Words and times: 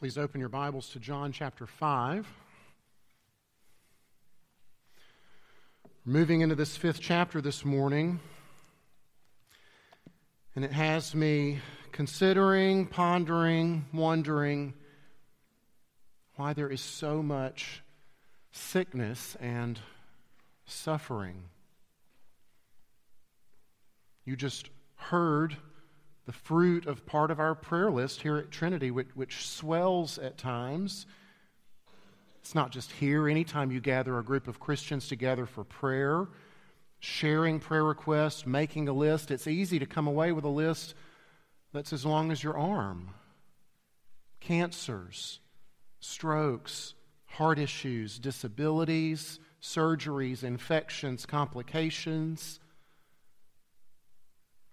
Please 0.00 0.16
open 0.16 0.40
your 0.40 0.48
Bibles 0.48 0.88
to 0.88 0.98
John 0.98 1.30
chapter 1.30 1.66
5. 1.66 2.26
moving 6.06 6.40
into 6.40 6.54
this 6.54 6.74
fifth 6.74 7.02
chapter 7.02 7.42
this 7.42 7.66
morning, 7.66 8.18
and 10.56 10.64
it 10.64 10.72
has 10.72 11.14
me 11.14 11.58
considering, 11.92 12.86
pondering, 12.86 13.84
wondering 13.92 14.72
why 16.36 16.54
there 16.54 16.70
is 16.70 16.80
so 16.80 17.22
much 17.22 17.82
sickness 18.52 19.36
and 19.38 19.78
suffering. 20.64 21.42
You 24.24 24.34
just 24.34 24.70
heard 24.96 25.58
the 26.30 26.36
fruit 26.36 26.86
of 26.86 27.04
part 27.04 27.32
of 27.32 27.40
our 27.40 27.56
prayer 27.56 27.90
list 27.90 28.22
here 28.22 28.36
at 28.36 28.52
Trinity, 28.52 28.92
which, 28.92 29.08
which 29.14 29.48
swells 29.48 30.16
at 30.16 30.38
times. 30.38 31.04
It's 32.40 32.54
not 32.54 32.70
just 32.70 32.92
here. 32.92 33.28
Anytime 33.28 33.72
you 33.72 33.80
gather 33.80 34.16
a 34.16 34.22
group 34.22 34.46
of 34.46 34.60
Christians 34.60 35.08
together 35.08 35.44
for 35.44 35.64
prayer, 35.64 36.28
sharing 37.00 37.58
prayer 37.58 37.82
requests, 37.82 38.46
making 38.46 38.86
a 38.86 38.92
list, 38.92 39.32
it's 39.32 39.48
easy 39.48 39.80
to 39.80 39.86
come 39.86 40.06
away 40.06 40.30
with 40.30 40.44
a 40.44 40.48
list 40.48 40.94
that's 41.72 41.92
as 41.92 42.06
long 42.06 42.30
as 42.30 42.44
your 42.44 42.56
arm. 42.56 43.10
Cancers, 44.38 45.40
strokes, 45.98 46.94
heart 47.26 47.58
issues, 47.58 48.20
disabilities, 48.20 49.40
surgeries, 49.60 50.44
infections, 50.44 51.26
complications 51.26 52.60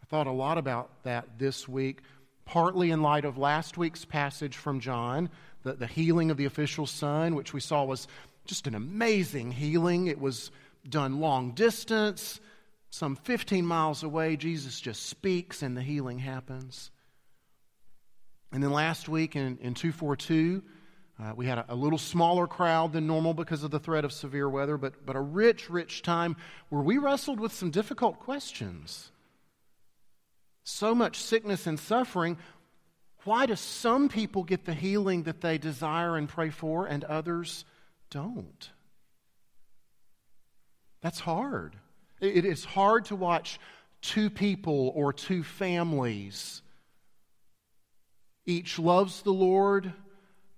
thought 0.10 0.28
a 0.28 0.32
lot 0.32 0.58
about 0.58 1.04
that 1.04 1.38
this 1.38 1.68
week, 1.68 2.02
partly 2.46 2.92
in 2.92 3.02
light 3.02 3.26
of 3.26 3.38
last 3.38 3.78
week's 3.78 4.06
passage 4.06 4.56
from 4.56 4.80
John, 4.80 5.30
the, 5.64 5.74
the 5.74 5.88
healing 5.88 6.32
of 6.32 6.38
the 6.38 6.46
official 6.46 6.86
son, 6.86 7.36
which 7.36 7.54
we 7.54 7.60
saw 7.60 7.84
was 7.84 8.08
just 8.46 8.68
an 8.68 8.76
amazing 8.76 9.52
healing. 9.52 10.08
It 10.08 10.20
was 10.20 10.52
done 10.88 11.20
long 11.20 11.52
distance, 11.52 12.40
some 12.90 13.18
15 13.18 13.66
miles 13.66 14.04
away. 14.04 14.38
Jesus 14.38 14.80
just 14.80 15.08
speaks 15.08 15.62
and 15.62 15.76
the 15.76 15.82
healing 15.82 16.20
happens. 16.20 16.90
And 18.54 18.64
then 18.64 18.72
last 18.72 19.10
week 19.10 19.36
in, 19.36 19.58
in 19.62 19.74
242, 19.74 20.64
uh, 21.20 21.34
we 21.36 21.48
had 21.48 21.58
a, 21.58 21.66
a, 21.70 21.76
little 21.76 21.98
smaller 21.98 22.48
crowd 22.48 22.94
than 22.94 23.08
normal 23.08 23.34
because 23.34 23.64
of 23.64 23.72
the 23.72 23.80
threat 23.80 24.06
of 24.06 24.14
severe 24.14 24.48
weather, 24.48 24.78
but, 24.78 25.06
but 25.06 25.18
a 25.18 25.22
rich, 25.22 25.70
rich 25.70 26.02
time 26.02 26.38
where 26.70 26.82
we 26.82 26.98
wrestled 26.98 27.42
with 27.42 27.52
some 27.52 27.72
difficult 27.72 28.20
questions 28.20 29.12
so 30.68 30.94
much 30.94 31.22
sickness 31.22 31.66
and 31.66 31.80
suffering, 31.80 32.38
why 33.24 33.46
do 33.46 33.56
some 33.56 34.10
people 34.10 34.44
get 34.44 34.66
the 34.66 34.74
healing 34.74 35.24
that 35.24 35.40
they 35.40 35.58
desire 35.58 36.18
and 36.18 36.28
pray 36.28 36.50
for 36.50 36.86
and 36.86 37.04
others 37.06 37.64
don't? 38.10 38.70
That's 41.02 41.22
hard. 41.22 41.78
It 42.20 42.44
is 42.44 42.66
hard 42.66 43.06
to 43.06 43.16
watch 43.16 43.60
two 44.02 44.30
people 44.30 44.92
or 44.94 45.14
two 45.14 45.42
families. 45.42 46.62
Each 48.46 48.78
loves 48.78 49.22
the 49.22 49.32
Lord, 49.32 49.94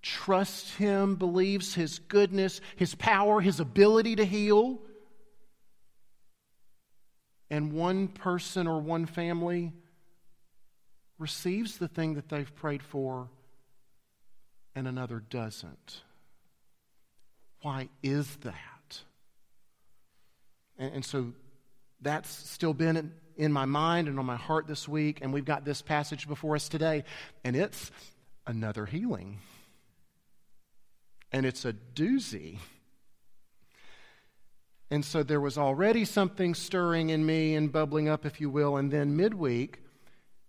trusts 0.01 0.73
Him, 0.75 1.17
believes 1.17 1.75
His 1.75 1.99
goodness, 1.99 2.61
His 2.77 2.95
power, 2.95 3.41
His 3.41 3.59
ability 3.59 4.15
to 4.15 4.25
heal. 4.25 4.79
And 7.51 7.73
one 7.73 8.07
person 8.07 8.67
or 8.67 8.79
one 8.79 9.05
family 9.05 9.73
receives 11.19 11.77
the 11.77 11.87
thing 11.87 12.15
that 12.15 12.29
they've 12.29 12.55
prayed 12.55 12.81
for 12.81 13.29
and 14.75 14.87
another 14.87 15.19
doesn't. 15.29 16.01
Why 17.61 17.89
is 18.01 18.37
that? 18.37 19.01
And, 20.77 20.95
and 20.95 21.05
so 21.05 21.33
that's 22.01 22.29
still 22.29 22.73
been 22.73 22.95
in, 22.97 23.11
in 23.35 23.53
my 23.53 23.65
mind 23.65 24.07
and 24.07 24.17
on 24.17 24.25
my 24.25 24.37
heart 24.37 24.67
this 24.67 24.87
week, 24.87 25.19
and 25.21 25.33
we've 25.33 25.45
got 25.45 25.65
this 25.65 25.81
passage 25.81 26.27
before 26.27 26.55
us 26.55 26.69
today, 26.69 27.03
and 27.43 27.55
it's 27.55 27.91
another 28.47 28.85
healing. 28.85 29.39
And 31.31 31.45
it's 31.45 31.65
a 31.65 31.73
doozy. 31.73 32.57
And 34.89 35.05
so 35.05 35.21
there 35.21 35.41
was 35.41 35.57
already 35.57 36.05
something 36.05 36.55
stirring 36.55 37.09
in 37.09 37.25
me 37.25 37.53
and 37.55 37.71
bubbling 37.71 38.09
up, 38.09 38.25
if 38.25 38.41
you 38.41 38.49
will. 38.49 38.77
And 38.77 38.89
then 38.89 39.15
midweek, 39.15 39.83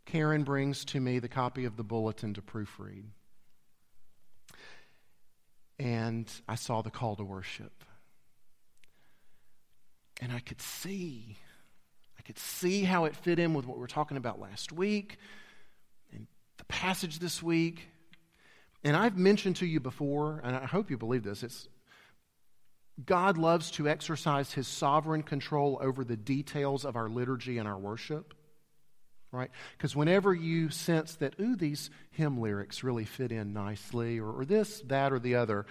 Karen 0.07 0.45
brings 0.45 0.85
to 0.87 1.01
me 1.01 1.19
the 1.19 1.29
copy 1.29 1.65
of 1.65 1.77
the 1.77 1.85
bulletin 1.85 2.35
to 2.35 2.43
proofread. 2.43 3.05
And 5.79 6.31
I 6.49 6.57
saw 6.57 6.83
the 6.83 6.91
call 6.91 7.17
to 7.17 7.25
worship. 7.25 7.85
And 10.21 10.33
I 10.33 10.41
could 10.41 10.61
see, 10.61 11.39
I 12.19 12.23
could 12.23 12.39
see 12.39 12.85
how 12.85 13.07
it 13.07 13.17
fit 13.17 13.39
in 13.39 13.55
with 13.55 13.67
what 13.67 13.77
we 13.77 13.81
were 13.81 13.87
talking 13.87 14.17
about 14.17 14.39
last 14.39 14.73
week 14.73 15.17
and 16.13 16.27
the 16.59 16.65
passage 16.65 17.19
this 17.19 17.43
week. 17.43 17.89
And 18.85 18.97
I've 18.97 19.17
mentioned 19.17 19.57
to 19.57 19.67
you 19.67 19.81
before, 19.81 20.41
and 20.45 20.55
I 20.55 20.67
hope 20.67 20.91
you 20.91 20.99
believe 20.99 21.23
this, 21.23 21.43
it's 21.43 21.69
God 23.05 23.39
loves 23.39 23.71
to 23.73 23.89
exercise 23.89 24.53
his 24.53 24.69
sovereign 24.69 25.23
control 25.23 25.79
over 25.81 26.05
the 26.05 26.17
details 26.17 26.85
of 26.85 26.97
our 26.97 27.09
liturgy 27.09 27.57
and 27.57 27.67
our 27.67 27.79
worship 27.79 28.35
right? 29.33 29.51
Because 29.77 29.95
whenever 29.95 30.35
you 30.35 30.71
sense 30.71 31.15
that, 31.17 31.35
ooh, 31.41 31.57
these 31.57 31.91
hymn 32.11 32.41
lyrics 32.41 32.83
really 32.83 33.05
fit 33.05 33.33
in 33.33 33.53
nicely, 33.53 34.19
or, 34.19 34.31
or 34.31 34.45
this, 34.45 34.83
that, 34.87 35.13
or 35.13 35.19
the 35.19 35.37
other, 35.37 35.67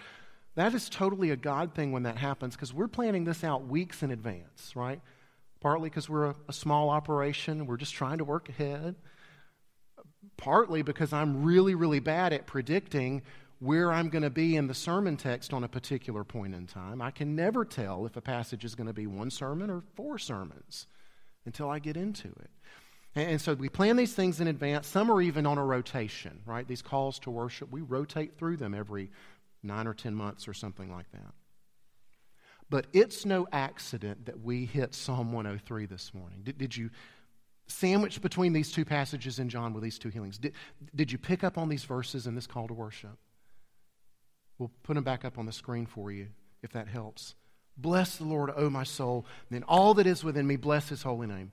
that 0.55 0.73
is 0.73 0.89
totally 0.89 1.31
a 1.31 1.35
God 1.35 1.73
thing 1.73 1.91
when 1.91 2.03
that 2.03 2.17
happens 2.17 2.55
because 2.55 2.73
we're 2.73 2.87
planning 2.87 3.23
this 3.23 3.43
out 3.43 3.67
weeks 3.67 4.03
in 4.03 4.11
advance, 4.11 4.75
right? 4.75 5.01
Partly 5.61 5.89
because 5.89 6.09
we're 6.09 6.27
a, 6.27 6.35
a 6.47 6.53
small 6.53 6.89
operation, 6.89 7.65
we're 7.65 7.77
just 7.77 7.93
trying 7.93 8.19
to 8.19 8.25
work 8.25 8.49
ahead. 8.49 8.95
Partly 10.37 10.81
because 10.81 11.11
I'm 11.11 11.43
really, 11.43 11.75
really 11.75 11.99
bad 11.99 12.33
at 12.33 12.47
predicting 12.47 13.23
where 13.59 13.91
I'm 13.91 14.09
going 14.09 14.23
to 14.23 14.29
be 14.29 14.55
in 14.55 14.67
the 14.67 14.73
sermon 14.73 15.17
text 15.17 15.53
on 15.53 15.65
a 15.65 15.67
particular 15.67 16.23
point 16.23 16.55
in 16.55 16.65
time. 16.65 17.01
I 17.01 17.11
can 17.11 17.35
never 17.35 17.65
tell 17.65 18.05
if 18.05 18.15
a 18.15 18.21
passage 18.21 18.63
is 18.63 18.73
going 18.73 18.87
to 18.87 18.93
be 18.93 19.05
one 19.05 19.29
sermon 19.29 19.69
or 19.69 19.83
four 19.95 20.17
sermons 20.17 20.87
until 21.45 21.69
I 21.69 21.79
get 21.79 21.97
into 21.97 22.29
it. 22.29 22.49
And 23.15 23.41
so 23.41 23.53
we 23.53 23.69
plan 23.69 23.95
these 23.95 24.13
things 24.13 24.39
in 24.39 24.47
advance. 24.47 24.87
Some 24.87 25.11
are 25.11 25.21
even 25.21 25.45
on 25.45 25.57
a 25.57 25.65
rotation, 25.65 26.41
right? 26.45 26.67
These 26.67 26.81
calls 26.81 27.19
to 27.19 27.31
worship, 27.31 27.71
we 27.71 27.81
rotate 27.81 28.37
through 28.37 28.57
them 28.57 28.73
every 28.73 29.09
nine 29.63 29.87
or 29.87 29.93
10 29.93 30.13
months 30.13 30.47
or 30.47 30.53
something 30.53 30.91
like 30.91 31.11
that. 31.11 31.33
But 32.69 32.85
it's 32.93 33.25
no 33.25 33.47
accident 33.51 34.27
that 34.27 34.41
we 34.41 34.65
hit 34.65 34.93
Psalm 34.93 35.33
103 35.33 35.87
this 35.87 36.13
morning. 36.13 36.41
Did, 36.43 36.57
did 36.59 36.77
you 36.77 36.91
sandwich 37.67 38.21
between 38.21 38.53
these 38.53 38.71
two 38.71 38.85
passages 38.85 39.39
in 39.39 39.49
John 39.49 39.73
with 39.73 39.83
these 39.83 39.97
two 39.97 40.09
healings? 40.09 40.37
Did, 40.37 40.53
did 40.95 41.11
you 41.11 41.17
pick 41.17 41.43
up 41.43 41.57
on 41.57 41.67
these 41.67 41.83
verses 41.83 42.27
in 42.27 42.35
this 42.35 42.45
call 42.45 42.67
to 42.67 42.73
worship? 42.73 43.17
We'll 44.59 44.71
put 44.83 44.95
them 44.95 45.03
back 45.03 45.25
up 45.25 45.39
on 45.39 45.45
the 45.45 45.51
screen 45.51 45.87
for 45.87 46.11
you 46.11 46.27
if 46.61 46.71
that 46.73 46.87
helps. 46.87 47.33
Bless 47.75 48.17
the 48.17 48.25
Lord, 48.25 48.51
O 48.55 48.69
my 48.69 48.83
soul, 48.83 49.25
and 49.49 49.55
then 49.55 49.63
all 49.63 49.93
that 49.95 50.05
is 50.05 50.23
within 50.23 50.45
me, 50.45 50.57
bless 50.57 50.89
his 50.89 51.01
holy 51.01 51.27
name. 51.27 51.51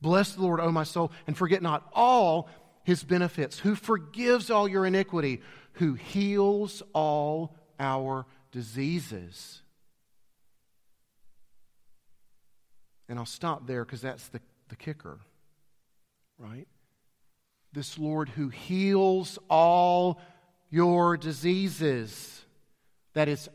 Bless 0.00 0.32
the 0.32 0.42
Lord, 0.42 0.60
O 0.60 0.70
my 0.70 0.84
soul, 0.84 1.10
and 1.26 1.36
forget 1.36 1.62
not 1.62 1.88
all 1.92 2.48
his 2.84 3.02
benefits, 3.02 3.58
who 3.58 3.74
forgives 3.74 4.50
all 4.50 4.68
your 4.68 4.86
iniquity, 4.86 5.42
who 5.72 5.94
heals 5.94 6.82
all 6.92 7.54
our 7.78 8.26
diseases. 8.52 9.62
And 13.08 13.18
I'll 13.18 13.26
stop 13.26 13.66
there 13.66 13.84
because 13.84 14.02
that's 14.02 14.28
the, 14.28 14.40
the 14.68 14.76
kicker, 14.76 15.18
right? 16.38 16.68
This 17.72 17.98
Lord 17.98 18.28
who 18.28 18.48
heals 18.48 19.38
all 19.48 20.20
your 20.70 21.16
diseases. 21.16 22.44
That 23.14 23.28
is 23.28 23.48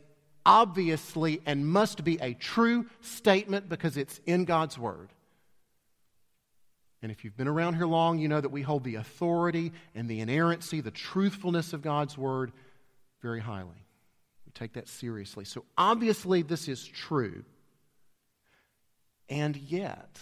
obviously 0.44 1.40
and 1.46 1.66
must 1.66 2.04
be 2.04 2.18
a 2.20 2.34
true 2.34 2.86
statement 3.00 3.68
because 3.68 3.96
it's 3.96 4.20
in 4.26 4.44
God's 4.44 4.78
Word. 4.78 5.10
And 7.04 7.12
if 7.12 7.22
you've 7.22 7.36
been 7.36 7.48
around 7.48 7.74
here 7.74 7.84
long, 7.84 8.18
you 8.18 8.28
know 8.28 8.40
that 8.40 8.48
we 8.48 8.62
hold 8.62 8.82
the 8.82 8.94
authority 8.94 9.72
and 9.94 10.08
the 10.08 10.20
inerrancy, 10.20 10.80
the 10.80 10.90
truthfulness 10.90 11.74
of 11.74 11.82
God's 11.82 12.16
word 12.16 12.50
very 13.20 13.40
highly. 13.40 13.84
We 14.46 14.52
take 14.54 14.72
that 14.72 14.88
seriously. 14.88 15.44
So 15.44 15.66
obviously, 15.76 16.40
this 16.40 16.66
is 16.66 16.82
true. 16.82 17.44
And 19.28 19.54
yet, 19.54 20.18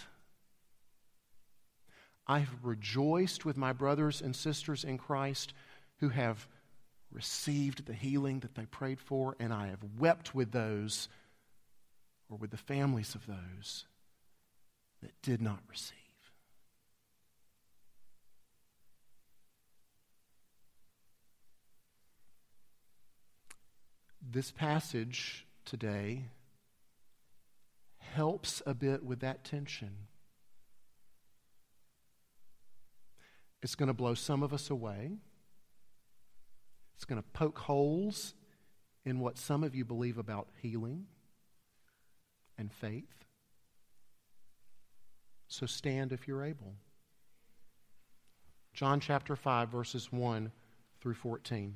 I've 2.27 2.53
rejoiced 2.61 3.45
with 3.45 3.55
my 3.55 3.71
brothers 3.71 4.21
and 4.21 4.35
sisters 4.35 4.83
in 4.83 4.97
Christ 4.97 5.53
who 6.01 6.09
have 6.09 6.45
received 7.13 7.85
the 7.85 7.93
healing 7.93 8.41
that 8.41 8.55
they 8.55 8.65
prayed 8.65 8.99
for, 8.99 9.37
and 9.39 9.53
I 9.53 9.67
have 9.67 9.79
wept 9.97 10.35
with 10.35 10.51
those 10.51 11.07
or 12.29 12.35
with 12.35 12.51
the 12.51 12.57
families 12.57 13.15
of 13.15 13.25
those 13.25 13.85
that 15.01 15.13
did 15.21 15.41
not 15.41 15.59
receive. 15.69 16.02
This 24.33 24.51
passage 24.51 25.45
today 25.63 26.25
helps 27.99 28.63
a 28.65 28.73
bit 28.73 29.03
with 29.03 29.19
that 29.19 29.43
tension. 29.43 29.91
It's 33.61 33.75
going 33.75 33.87
to 33.87 33.93
blow 33.93 34.15
some 34.15 34.41
of 34.41 34.51
us 34.51 34.69
away. 34.69 35.17
It's 36.95 37.05
going 37.05 37.21
to 37.21 37.27
poke 37.31 37.59
holes 37.59 38.33
in 39.05 39.19
what 39.19 39.37
some 39.37 39.63
of 39.63 39.75
you 39.75 39.85
believe 39.85 40.17
about 40.17 40.47
healing 40.61 41.05
and 42.57 42.71
faith. 42.71 43.25
So 45.47 45.67
stand 45.67 46.11
if 46.11 46.27
you're 46.27 46.43
able. 46.43 46.73
John 48.73 48.99
chapter 48.99 49.35
5, 49.35 49.69
verses 49.69 50.11
1 50.11 50.51
through 50.99 51.13
14. 51.13 51.75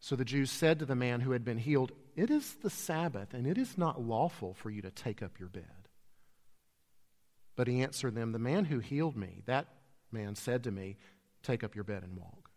So 0.00 0.16
the 0.16 0.24
Jews 0.24 0.50
said 0.50 0.78
to 0.78 0.86
the 0.86 0.94
man 0.94 1.20
who 1.20 1.32
had 1.32 1.44
been 1.44 1.58
healed, 1.58 1.92
It 2.16 2.30
is 2.30 2.54
the 2.54 2.70
Sabbath, 2.70 3.34
and 3.34 3.46
it 3.46 3.58
is 3.58 3.76
not 3.76 4.00
lawful 4.00 4.54
for 4.54 4.70
you 4.70 4.82
to 4.82 4.90
take 4.90 5.22
up 5.22 5.38
your 5.38 5.48
bed. 5.48 5.88
But 7.56 7.66
he 7.66 7.82
answered 7.82 8.14
them, 8.14 8.32
The 8.32 8.38
man 8.38 8.66
who 8.66 8.78
healed 8.78 9.16
me, 9.16 9.42
that 9.46 9.66
man 10.12 10.36
said 10.36 10.64
to 10.64 10.70
me, 10.70 10.96
Take 11.42 11.64
up 11.64 11.74
your 11.74 11.84
bed 11.84 12.04
and 12.04 12.16
walk. 12.16 12.50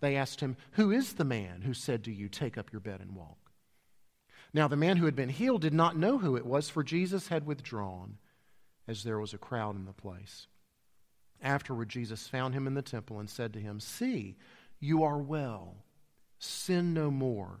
They 0.00 0.16
asked 0.16 0.40
him, 0.40 0.56
Who 0.72 0.90
is 0.90 1.14
the 1.14 1.24
man 1.24 1.62
who 1.62 1.74
said 1.74 2.04
to 2.04 2.12
you, 2.12 2.28
Take 2.28 2.58
up 2.58 2.70
your 2.70 2.80
bed 2.80 3.00
and 3.00 3.14
walk? 3.14 3.38
Now 4.52 4.68
the 4.68 4.76
man 4.76 4.98
who 4.98 5.06
had 5.06 5.16
been 5.16 5.28
healed 5.28 5.62
did 5.62 5.74
not 5.74 5.96
know 5.96 6.18
who 6.18 6.36
it 6.36 6.46
was, 6.46 6.68
for 6.68 6.82
Jesus 6.82 7.28
had 7.28 7.46
withdrawn, 7.46 8.18
as 8.86 9.02
there 9.02 9.18
was 9.18 9.34
a 9.34 9.38
crowd 9.38 9.76
in 9.76 9.84
the 9.84 9.92
place. 9.92 10.46
Afterward, 11.42 11.88
Jesus 11.88 12.26
found 12.26 12.54
him 12.54 12.66
in 12.66 12.74
the 12.74 12.82
temple 12.82 13.20
and 13.20 13.30
said 13.30 13.52
to 13.52 13.60
him, 13.60 13.80
See, 13.80 14.36
you 14.80 15.04
are 15.04 15.18
well. 15.18 15.84
Sin 16.38 16.94
no 16.94 17.10
more, 17.10 17.60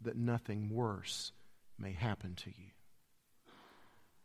that 0.00 0.16
nothing 0.16 0.70
worse 0.70 1.32
may 1.78 1.92
happen 1.92 2.34
to 2.34 2.50
you. 2.50 2.70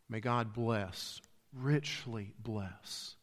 May 0.09 0.19
God 0.19 0.53
bless 0.53 1.21
richly 1.53 2.33
bless 2.39 3.15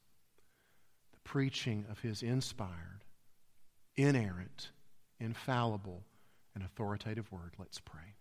the 1.12 1.20
preaching 1.20 1.86
of 1.90 2.00
his 2.00 2.22
inspired, 2.22 3.04
inerrant, 3.96 4.70
infallible, 5.18 6.04
and 6.54 6.64
authoritative 6.64 7.30
word. 7.32 7.54
Let's 7.58 7.80
pray. 7.80 8.14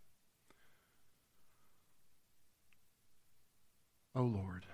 O 4.15 4.21
oh 4.21 4.25
Lord, 4.25 4.65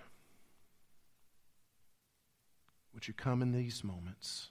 would 2.93 3.07
you 3.07 3.13
come 3.13 3.41
in 3.41 3.51
these 3.51 3.83
moments? 3.83 4.49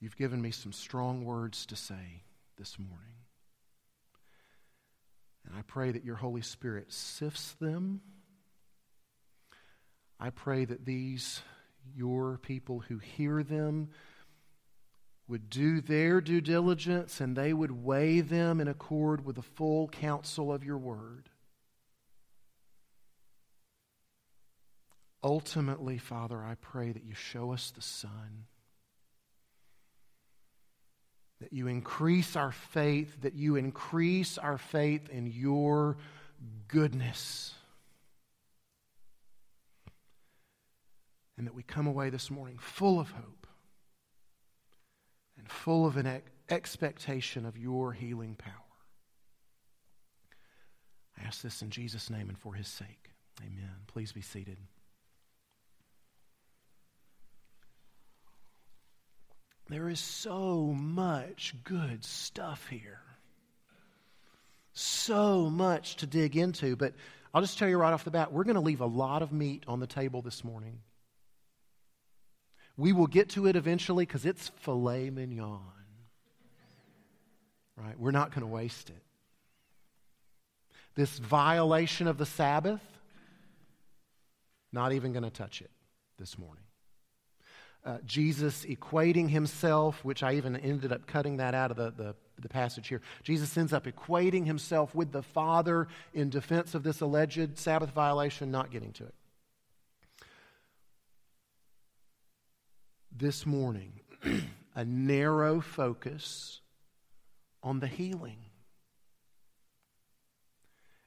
You've 0.00 0.16
given 0.16 0.40
me 0.40 0.50
some 0.50 0.72
strong 0.72 1.24
words 1.24 1.66
to 1.66 1.76
say 1.76 2.22
this 2.56 2.78
morning. 2.78 2.96
And 5.46 5.54
I 5.56 5.62
pray 5.62 5.90
that 5.92 6.04
your 6.04 6.16
Holy 6.16 6.40
Spirit 6.40 6.92
sifts 6.92 7.52
them. 7.60 8.00
I 10.18 10.30
pray 10.30 10.64
that 10.64 10.86
these, 10.86 11.42
your 11.94 12.38
people 12.38 12.80
who 12.80 12.98
hear 12.98 13.42
them, 13.42 13.90
would 15.28 15.48
do 15.48 15.80
their 15.80 16.20
due 16.20 16.40
diligence 16.40 17.20
and 17.20 17.36
they 17.36 17.52
would 17.52 17.70
weigh 17.70 18.20
them 18.20 18.60
in 18.60 18.66
accord 18.66 19.24
with 19.24 19.36
the 19.36 19.42
full 19.42 19.86
counsel 19.88 20.52
of 20.52 20.64
your 20.64 20.76
word. 20.78 21.28
Ultimately, 25.22 25.98
Father, 25.98 26.42
I 26.42 26.56
pray 26.60 26.90
that 26.90 27.04
you 27.04 27.14
show 27.14 27.52
us 27.52 27.70
the 27.70 27.82
Son 27.82 28.46
that 31.40 31.52
you 31.52 31.66
increase 31.66 32.36
our 32.36 32.52
faith, 32.52 33.22
that 33.22 33.34
you 33.34 33.56
increase 33.56 34.38
our 34.38 34.58
faith 34.58 35.08
in 35.08 35.26
your 35.26 35.96
goodness. 36.68 37.54
And 41.38 41.46
that 41.46 41.54
we 41.54 41.62
come 41.62 41.86
away 41.86 42.10
this 42.10 42.30
morning 42.30 42.58
full 42.58 43.00
of 43.00 43.10
hope 43.10 43.46
and 45.38 45.48
full 45.48 45.86
of 45.86 45.96
an 45.96 46.20
expectation 46.50 47.46
of 47.46 47.56
your 47.56 47.92
healing 47.92 48.34
power. 48.36 48.52
I 51.18 51.26
ask 51.26 51.40
this 51.40 51.62
in 51.62 51.70
Jesus' 51.70 52.10
name 52.10 52.28
and 52.28 52.38
for 52.38 52.54
his 52.54 52.68
sake. 52.68 53.10
Amen. 53.40 53.70
Please 53.86 54.12
be 54.12 54.20
seated. 54.20 54.58
There 59.70 59.88
is 59.88 60.00
so 60.00 60.74
much 60.76 61.54
good 61.62 62.04
stuff 62.04 62.66
here. 62.68 62.98
So 64.72 65.48
much 65.48 65.96
to 65.98 66.08
dig 66.08 66.36
into, 66.36 66.74
but 66.74 66.92
I'll 67.32 67.40
just 67.40 67.56
tell 67.56 67.68
you 67.68 67.78
right 67.78 67.92
off 67.92 68.02
the 68.02 68.10
bat, 68.10 68.32
we're 68.32 68.42
going 68.42 68.56
to 68.56 68.60
leave 68.60 68.80
a 68.80 68.86
lot 68.86 69.22
of 69.22 69.32
meat 69.32 69.62
on 69.68 69.78
the 69.78 69.86
table 69.86 70.22
this 70.22 70.42
morning. 70.42 70.80
We 72.76 72.92
will 72.92 73.06
get 73.06 73.28
to 73.30 73.46
it 73.46 73.54
eventually 73.54 74.04
because 74.04 74.26
it's 74.26 74.48
filet 74.56 75.08
mignon. 75.08 75.60
Right? 77.76 77.96
We're 77.96 78.10
not 78.10 78.30
going 78.30 78.40
to 78.40 78.48
waste 78.48 78.90
it. 78.90 79.02
This 80.96 81.16
violation 81.16 82.08
of 82.08 82.18
the 82.18 82.26
Sabbath, 82.26 82.82
not 84.72 84.92
even 84.94 85.12
going 85.12 85.22
to 85.22 85.30
touch 85.30 85.62
it 85.62 85.70
this 86.18 86.36
morning 86.36 86.64
uh, 87.84 87.98
Jesus 88.04 88.66
equating 88.66 89.30
himself, 89.30 90.04
which 90.04 90.22
I 90.22 90.34
even 90.34 90.56
ended 90.56 90.92
up 90.92 91.06
cutting 91.06 91.38
that 91.38 91.54
out 91.54 91.70
of 91.70 91.76
the, 91.78 91.90
the, 91.90 92.14
the, 92.38 92.48
passage 92.48 92.88
here. 92.88 93.00
Jesus 93.22 93.56
ends 93.56 93.72
up 93.72 93.86
equating 93.86 94.44
himself 94.44 94.94
with 94.94 95.12
the 95.12 95.22
Father 95.22 95.88
in 96.12 96.28
defense 96.28 96.74
of 96.74 96.82
this 96.82 97.00
alleged 97.00 97.58
Sabbath 97.58 97.90
violation, 97.90 98.50
not 98.50 98.70
getting 98.70 98.92
to 98.92 99.04
it. 99.04 99.14
This 103.16 103.46
morning, 103.46 104.00
a 104.74 104.84
narrow 104.84 105.60
focus 105.62 106.60
on 107.62 107.80
the 107.80 107.86
healing. 107.86 108.38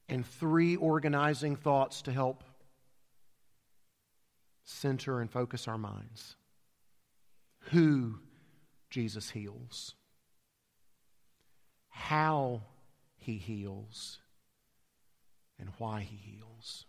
And 0.09 0.25
three 0.25 0.75
organizing 0.75 1.55
thoughts 1.55 2.01
to 2.03 2.11
help 2.11 2.43
center 4.63 5.21
and 5.21 5.31
focus 5.31 5.67
our 5.67 5.77
minds 5.77 6.35
who 7.71 8.19
Jesus 8.89 9.29
heals, 9.29 9.95
how 11.89 12.61
he 13.17 13.37
heals, 13.37 14.19
and 15.59 15.69
why 15.77 16.01
he 16.01 16.15
heals. 16.15 16.85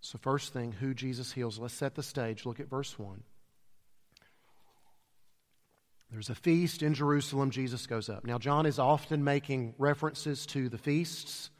So, 0.00 0.18
first 0.18 0.52
thing, 0.52 0.72
who 0.72 0.94
Jesus 0.94 1.32
heals. 1.32 1.58
Let's 1.58 1.74
set 1.74 1.94
the 1.94 2.02
stage. 2.02 2.44
Look 2.44 2.60
at 2.60 2.68
verse 2.68 2.98
1. 2.98 3.22
There's 6.10 6.28
a 6.28 6.34
feast 6.34 6.82
in 6.82 6.92
Jerusalem, 6.92 7.50
Jesus 7.50 7.86
goes 7.86 8.10
up. 8.10 8.24
Now, 8.24 8.36
John 8.36 8.66
is 8.66 8.78
often 8.78 9.24
making 9.24 9.74
references 9.78 10.44
to 10.46 10.68
the 10.68 10.76
feasts 10.76 11.50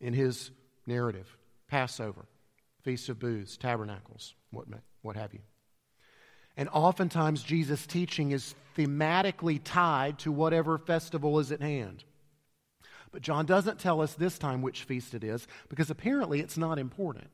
in 0.00 0.14
his 0.14 0.52
narrative 0.86 1.36
Passover, 1.68 2.26
Feast 2.82 3.08
of 3.08 3.18
Booths, 3.18 3.56
Tabernacles, 3.56 4.34
what, 4.52 4.66
what 5.02 5.16
have 5.16 5.34
you. 5.34 5.40
And 6.60 6.68
oftentimes, 6.74 7.42
Jesus' 7.42 7.86
teaching 7.86 8.32
is 8.32 8.54
thematically 8.76 9.58
tied 9.64 10.18
to 10.18 10.30
whatever 10.30 10.76
festival 10.76 11.38
is 11.38 11.50
at 11.50 11.62
hand. 11.62 12.04
But 13.12 13.22
John 13.22 13.46
doesn't 13.46 13.78
tell 13.78 14.02
us 14.02 14.12
this 14.12 14.36
time 14.36 14.60
which 14.60 14.84
feast 14.84 15.14
it 15.14 15.24
is 15.24 15.48
because 15.70 15.88
apparently 15.88 16.38
it's 16.40 16.58
not 16.58 16.78
important. 16.78 17.28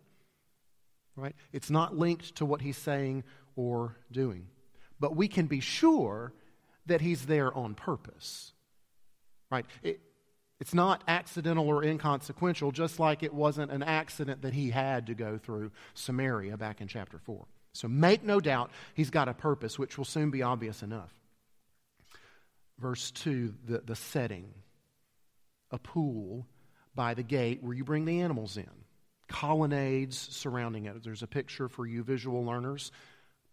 Right? 1.17 1.35
It's 1.53 1.71
not 1.71 1.99
linked 1.99 2.37
to 2.37 2.47
what 2.47 2.61
he's 2.61 2.77
saying 2.77 3.25
or 3.57 3.97
doing. 4.13 4.47
But 5.01 5.17
we 5.17 5.27
can 5.27 5.47
be 5.47 5.59
sure 5.59 6.33
that 6.87 7.01
he's 7.01 7.27
there 7.27 7.53
on 7.53 7.75
purpose. 7.75 8.53
Right? 9.51 9.67
It, 9.83 9.99
it's 10.61 10.73
not 10.73 11.03
accidental 11.09 11.67
or 11.67 11.83
inconsequential, 11.83 12.71
just 12.71 13.01
like 13.01 13.25
it 13.25 13.35
wasn't 13.35 13.73
an 13.73 13.83
accident 13.83 14.43
that 14.43 14.55
he 14.55 14.71
had 14.71 15.09
to 15.09 15.15
go 15.15 15.37
through 15.37 15.73
Samaria 15.95 16.57
back 16.57 16.81
in 16.81 16.87
chapter 16.87 17.19
4. 17.19 17.45
So 17.77 17.89
make 17.89 18.23
no 18.23 18.41
doubt 18.41 18.71
he's 18.95 19.11
got 19.11 19.29
a 19.29 19.35
purpose, 19.35 19.79
which 19.79 19.99
will 19.99 20.05
soon 20.05 20.31
be 20.31 20.43
obvious 20.43 20.83
enough. 20.83 21.13
Verse 22.79 23.11
2, 23.13 23.55
the, 23.67 23.79
the 23.79 23.97
setting 23.97 24.53
a 25.71 25.79
pool 25.79 26.47
by 26.95 27.15
the 27.15 27.23
gate 27.23 27.63
where 27.63 27.75
you 27.75 27.85
bring 27.85 28.05
the 28.05 28.21
animals 28.21 28.57
in, 28.57 28.71
colonnades 29.29 30.17
surrounding 30.17 30.87
it. 30.87 31.03
There's 31.03 31.23
a 31.23 31.27
picture 31.27 31.69
for 31.69 31.87
you 31.87 32.03
visual 32.03 32.45
learners. 32.45 32.93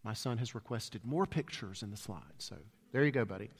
My 0.04 0.12
son 0.12 0.38
has 0.38 0.54
requested 0.54 1.04
more 1.04 1.26
pictures 1.26 1.82
in 1.82 1.90
the 1.90 1.96
slide, 1.96 2.22
so 2.38 2.56
there 2.92 3.04
you 3.04 3.10
go, 3.10 3.24
buddy. 3.24 3.50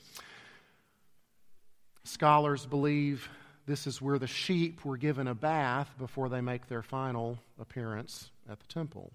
Scholars 2.04 2.66
believe 2.66 3.28
this 3.66 3.86
is 3.86 4.00
where 4.00 4.18
the 4.18 4.26
sheep 4.26 4.84
were 4.84 4.96
given 4.96 5.26
a 5.26 5.34
bath 5.34 5.92
before 5.98 6.28
they 6.28 6.40
make 6.40 6.68
their 6.68 6.82
final 6.82 7.38
appearance 7.58 8.30
at 8.48 8.60
the 8.60 8.66
temple. 8.66 9.12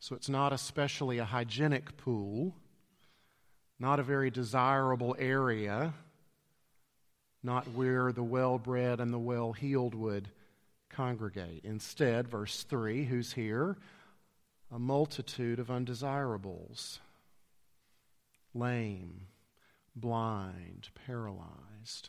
So 0.00 0.14
it's 0.14 0.28
not 0.28 0.52
especially 0.52 1.18
a 1.18 1.24
hygienic 1.24 1.96
pool, 1.96 2.54
not 3.78 4.00
a 4.00 4.04
very 4.04 4.30
desirable 4.30 5.16
area 5.18 5.94
not 7.42 7.68
where 7.68 8.12
the 8.12 8.22
well 8.22 8.58
bred 8.58 9.00
and 9.00 9.12
the 9.12 9.18
well 9.18 9.52
healed 9.52 9.94
would 9.94 10.28
congregate. 10.90 11.62
Instead, 11.64 12.28
verse 12.28 12.64
3, 12.64 13.04
who's 13.04 13.32
here? 13.32 13.76
A 14.70 14.78
multitude 14.78 15.58
of 15.58 15.70
undesirables 15.70 17.00
lame, 18.54 19.28
blind, 19.94 20.88
paralyzed. 21.06 22.08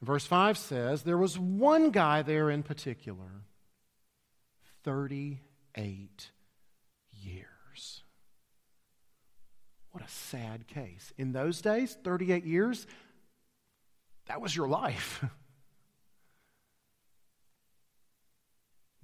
Verse 0.00 0.24
5 0.24 0.56
says 0.56 1.02
there 1.02 1.18
was 1.18 1.38
one 1.38 1.90
guy 1.90 2.22
there 2.22 2.48
in 2.48 2.62
particular, 2.62 3.42
38 4.84 6.30
years. 7.12 8.02
What 9.92 10.04
a 10.04 10.08
sad 10.08 10.66
case. 10.68 11.12
In 11.18 11.32
those 11.32 11.60
days, 11.60 11.96
38 12.04 12.44
years, 12.44 12.86
that 14.26 14.40
was 14.40 14.54
your 14.54 14.68
life. 14.68 15.24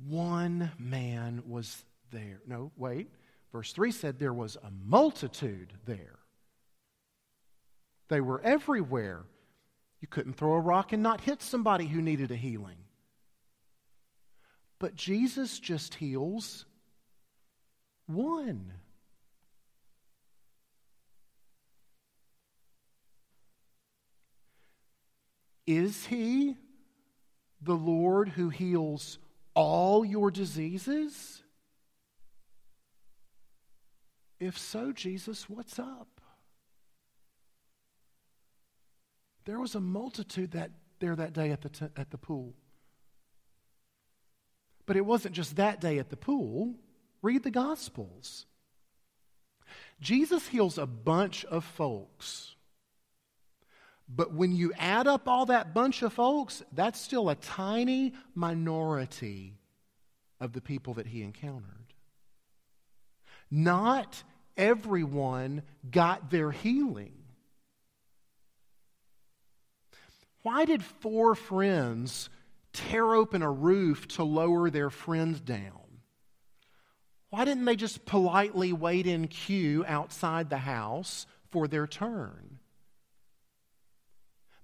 One 0.09 0.71
man 0.78 1.43
was 1.47 1.85
there. 2.11 2.40
No, 2.47 2.71
wait. 2.76 3.11
Verse 3.52 3.73
3 3.73 3.90
said 3.90 4.19
there 4.19 4.33
was 4.33 4.57
a 4.57 4.71
multitude 4.71 5.73
there. 5.87 6.19
They 8.09 8.21
were 8.21 8.40
everywhere. 8.43 9.25
You 10.00 10.09
couldn't 10.09 10.35
throw 10.35 10.52
a 10.52 10.61
rock 10.61 10.93
and 10.93 11.02
not 11.02 11.23
hit 11.23 11.43
somebody 11.43 11.87
who 11.87 12.00
needed 12.00 12.31
a 12.31 12.37
healing. 12.37 12.76
But 14.78 14.95
Jesus 14.95 15.59
just 15.59 15.95
heals 15.95 16.66
one. 18.07 18.73
Is 25.66 26.06
he 26.06 26.56
the 27.61 27.75
Lord 27.75 28.30
who 28.30 28.49
heals 28.49 29.18
all 29.54 30.04
your 30.04 30.30
diseases? 30.30 31.42
If 34.38 34.58
so, 34.58 34.92
Jesus, 34.92 35.49
what's 35.49 35.78
up? 35.78 36.20
There 39.44 39.58
was 39.61 39.75
a 39.75 39.80
multitude 39.80 40.52
that, 40.52 40.73
there 40.99 41.16
that 41.16 41.32
day 41.32 41.50
at 41.50 41.62
the, 41.62 41.68
t- 41.68 41.87
at 41.96 42.11
the 42.11 42.18
pool. 42.18 42.54
But 44.85 44.96
it 44.96 45.06
wasn't 45.06 45.35
just 45.35 45.56
that 45.56 45.80
day 45.80 45.99
at 45.99 46.11
the 46.11 46.16
pool. 46.16 46.75
Read 47.23 47.42
the 47.42 47.50
Gospels. 47.50 48.46
Jesus 50.00 50.49
heals 50.49 50.78
a 50.78 50.87
bunch 50.87 51.44
of 51.46 51.64
folks 51.64 52.55
but 54.08 54.32
when 54.32 54.52
you 54.52 54.72
add 54.78 55.06
up 55.06 55.26
all 55.26 55.46
that 55.46 55.75
bunch 55.75 56.02
of 56.02 56.12
folks, 56.12 56.62
that's 56.72 57.00
still 57.00 57.28
a 57.28 57.34
tiny 57.34 58.14
minority 58.34 59.58
of 60.40 60.52
the 60.52 60.60
people 60.60 60.94
that 60.94 61.06
he 61.06 61.22
encountered. 61.22 61.94
Not 63.50 64.22
everyone 64.56 65.62
got 65.90 66.30
their 66.30 66.50
healing. 66.50 67.12
Why 70.42 70.64
did 70.64 70.84
four 70.84 71.34
friends 71.34 72.28
tear 72.72 73.14
open 73.14 73.42
a 73.42 73.50
roof 73.50 74.06
to 74.08 74.22
lower 74.22 74.70
their 74.70 74.90
friend 74.90 75.44
down? 75.44 75.72
Why 77.30 77.44
didn't 77.44 77.64
they 77.64 77.76
just 77.76 78.06
politely 78.06 78.72
wait 78.72 79.06
in 79.06 79.26
queue 79.26 79.84
outside 79.86 80.48
the 80.48 80.58
house 80.58 81.26
for 81.50 81.66
their 81.66 81.88
turn? 81.88 82.55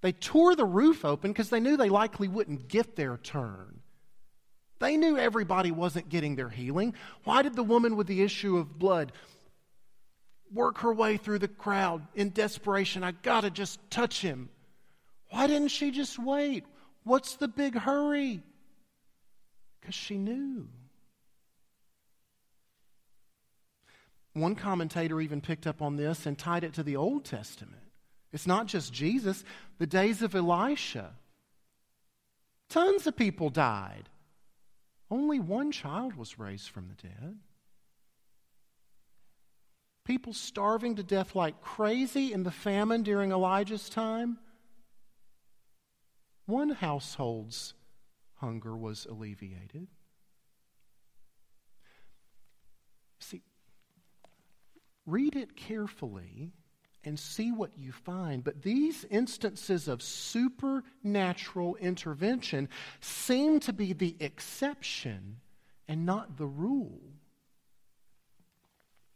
They 0.03 0.11
tore 0.11 0.53
the 0.53 0.65
roof 0.65 1.05
open 1.05 1.31
because 1.31 1.49
they 1.49 1.61
knew 1.61 1.77
they 1.77 1.87
likely 1.87 2.27
wouldn't 2.27 2.67
get 2.67 2.97
their 2.97 3.15
turn. 3.15 3.79
They 4.79 4.97
knew 4.97 5.17
everybody 5.17 5.71
wasn't 5.71 6.09
getting 6.09 6.35
their 6.35 6.49
healing. 6.49 6.93
Why 7.23 7.41
did 7.41 7.55
the 7.55 7.63
woman 7.63 7.95
with 7.95 8.07
the 8.07 8.21
issue 8.21 8.57
of 8.57 8.77
blood 8.77 9.13
work 10.53 10.79
her 10.79 10.93
way 10.93 11.15
through 11.15 11.39
the 11.39 11.47
crowd 11.47 12.05
in 12.15 12.31
desperation? 12.31 13.01
I 13.01 13.11
got 13.13 13.41
to 13.41 13.49
just 13.49 13.79
touch 13.89 14.19
him. 14.19 14.49
Why 15.29 15.47
didn't 15.47 15.69
she 15.69 15.89
just 15.89 16.19
wait? 16.19 16.65
What's 17.05 17.37
the 17.37 17.47
big 17.47 17.73
hurry? 17.73 18.43
Because 19.79 19.95
she 19.95 20.17
knew. 20.17 20.67
One 24.33 24.55
commentator 24.55 25.21
even 25.21 25.39
picked 25.39 25.65
up 25.65 25.81
on 25.81 25.95
this 25.95 26.25
and 26.25 26.37
tied 26.37 26.65
it 26.65 26.73
to 26.73 26.83
the 26.83 26.97
Old 26.97 27.23
Testament. 27.23 27.82
It's 28.33 28.47
not 28.47 28.65
just 28.65 28.91
Jesus, 28.91 29.43
the 29.77 29.85
days 29.85 30.23
of 30.23 30.33
Elisha. 30.33 31.11
Tons 32.67 33.05
of 33.05 33.15
people 33.15 33.51
died. 33.51 34.09
Only 35.11 35.39
one 35.39 35.71
child 35.71 36.15
was 36.15 36.39
raised 36.39 36.69
from 36.69 36.87
the 36.87 37.07
dead. 37.07 37.37
People 40.03 40.33
starving 40.33 40.95
to 40.95 41.03
death 41.03 41.35
like 41.35 41.61
crazy 41.61 42.33
in 42.33 42.41
the 42.41 42.51
famine 42.51 43.03
during 43.03 43.31
Elijah's 43.31 43.87
time. 43.87 44.39
One 46.47 46.71
household's 46.71 47.75
hunger 48.37 48.75
was 48.75 49.05
alleviated. 49.05 49.87
See, 53.19 53.43
read 55.05 55.35
it 55.35 55.55
carefully 55.55 56.51
and 57.03 57.19
see 57.19 57.51
what 57.51 57.77
you 57.77 57.91
find. 57.91 58.43
But 58.43 58.61
these 58.61 59.05
instances 59.09 59.87
of 59.87 60.01
supernatural 60.01 61.75
intervention 61.75 62.69
seem 63.01 63.59
to 63.61 63.73
be 63.73 63.93
the 63.93 64.15
exception 64.19 65.37
and 65.87 66.05
not 66.05 66.37
the 66.37 66.45
rule. 66.45 67.01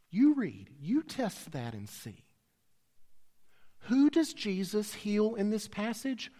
You 0.09 0.35
read, 0.35 0.69
you 0.79 1.03
test 1.03 1.51
that 1.51 1.73
and 1.73 1.87
see. 1.87 2.23
Who 3.81 4.09
does 4.09 4.33
Jesus 4.33 4.93
heal 4.93 5.35
in 5.35 5.49
this 5.49 5.67
passage? 5.67 6.31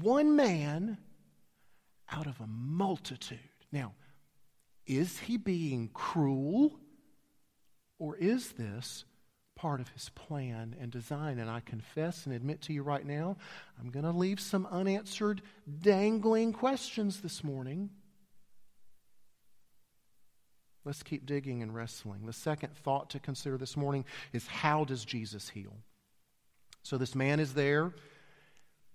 One 0.00 0.36
man 0.36 0.98
out 2.10 2.26
of 2.26 2.40
a 2.40 2.46
multitude. 2.46 3.38
Now, 3.70 3.92
is 4.86 5.18
he 5.18 5.36
being 5.36 5.90
cruel 5.92 6.80
or 7.98 8.16
is 8.16 8.52
this 8.52 9.04
part 9.58 9.80
of 9.80 9.88
his 9.88 10.08
plan 10.10 10.76
and 10.80 10.90
design. 10.90 11.38
And 11.38 11.50
I 11.50 11.60
confess 11.60 12.26
and 12.26 12.34
admit 12.34 12.62
to 12.62 12.72
you 12.72 12.82
right 12.82 13.04
now, 13.04 13.36
I'm 13.78 13.90
going 13.90 14.04
to 14.04 14.12
leave 14.12 14.38
some 14.38 14.66
unanswered, 14.70 15.42
dangling 15.80 16.52
questions 16.52 17.20
this 17.20 17.42
morning. 17.42 17.90
Let's 20.84 21.02
keep 21.02 21.26
digging 21.26 21.60
and 21.60 21.74
wrestling. 21.74 22.24
The 22.24 22.32
second 22.32 22.74
thought 22.76 23.10
to 23.10 23.18
consider 23.18 23.58
this 23.58 23.76
morning 23.76 24.04
is 24.32 24.46
how 24.46 24.84
does 24.84 25.04
Jesus 25.04 25.48
heal? 25.48 25.76
So 26.84 26.96
this 26.96 27.16
man 27.16 27.40
is 27.40 27.52
there. 27.52 27.92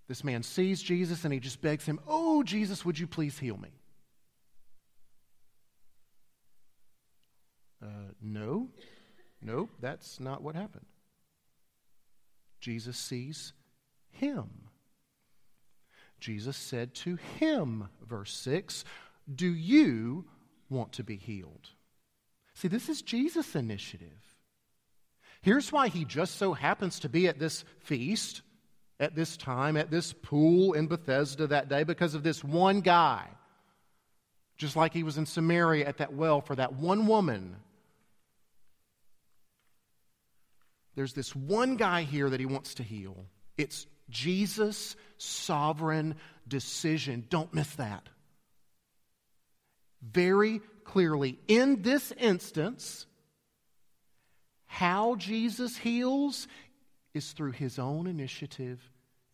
This 0.08 0.24
man 0.24 0.44
sees 0.44 0.82
Jesus 0.82 1.26
and 1.26 1.34
he 1.34 1.40
just 1.42 1.62
begs 1.62 1.86
him, 1.86 2.00
Oh, 2.08 2.42
Jesus, 2.42 2.86
would 2.86 2.98
you 2.98 3.06
please 3.06 3.38
heal 3.38 3.58
me? 3.58 3.70
Uh, 7.84 8.14
no. 8.22 8.70
Nope, 9.44 9.70
that's 9.82 10.20
not 10.20 10.42
what 10.42 10.56
happened. 10.56 10.86
Jesus 12.60 12.98
sees 12.98 13.54
him. 14.12 14.50
Jesus 16.20 16.56
said 16.56 16.94
to 16.96 17.18
him, 17.38 17.90
verse 18.08 18.34
6, 18.34 18.86
Do 19.36 19.54
you 19.54 20.26
want 20.70 20.94
to 20.94 21.04
be 21.04 21.18
healed? 21.18 21.70
See, 22.54 22.70
this 22.70 22.88
is 22.88 23.02
Jesus' 23.02 23.56
initiative. 23.56 24.38
Here's 25.42 25.74
why 25.74 25.90
he 25.90 26.06
just 26.06 26.36
so 26.36 26.54
happens 26.54 27.02
to 27.02 27.10
be 27.10 27.28
at 27.28 27.40
this 27.40 27.66
feast, 27.80 28.42
at 29.02 29.16
this 29.16 29.36
time, 29.36 29.76
at 29.76 29.92
this 29.92 30.14
pool 30.14 30.72
in 30.72 30.88
Bethesda 30.88 31.48
that 31.48 31.68
day, 31.68 31.84
because 31.84 32.16
of 32.16 32.24
this 32.24 32.42
one 32.42 32.80
guy. 32.80 33.28
Just 34.56 34.78
like 34.78 34.94
he 34.94 35.04
was 35.04 35.18
in 35.18 35.26
Samaria 35.26 35.86
at 35.86 35.98
that 35.98 36.14
well 36.14 36.40
for 36.40 36.56
that 36.56 36.74
one 36.74 37.08
woman. 37.08 37.58
There's 40.96 41.14
this 41.14 41.36
one 41.36 41.76
guy 41.76 42.04
here 42.04 42.30
that 42.30 42.40
he 42.40 42.46
wants 42.46 42.76
to 42.76 42.84
heal. 42.84 43.26
It's 43.58 43.88
Jesus' 44.10 44.96
sovereign 45.18 46.16
decision. 46.48 47.26
Don't 47.30 47.54
miss 47.54 47.76
that. 47.76 48.08
Very 50.02 50.62
clearly, 50.84 51.40
in 51.48 51.82
this 51.82 52.12
instance, 52.14 53.06
how 54.66 55.16
Jesus 55.16 55.78
heals 55.78 56.48
is 57.14 57.32
through 57.32 57.52
his 57.52 57.80
own 57.80 58.08
initiative 58.08 58.80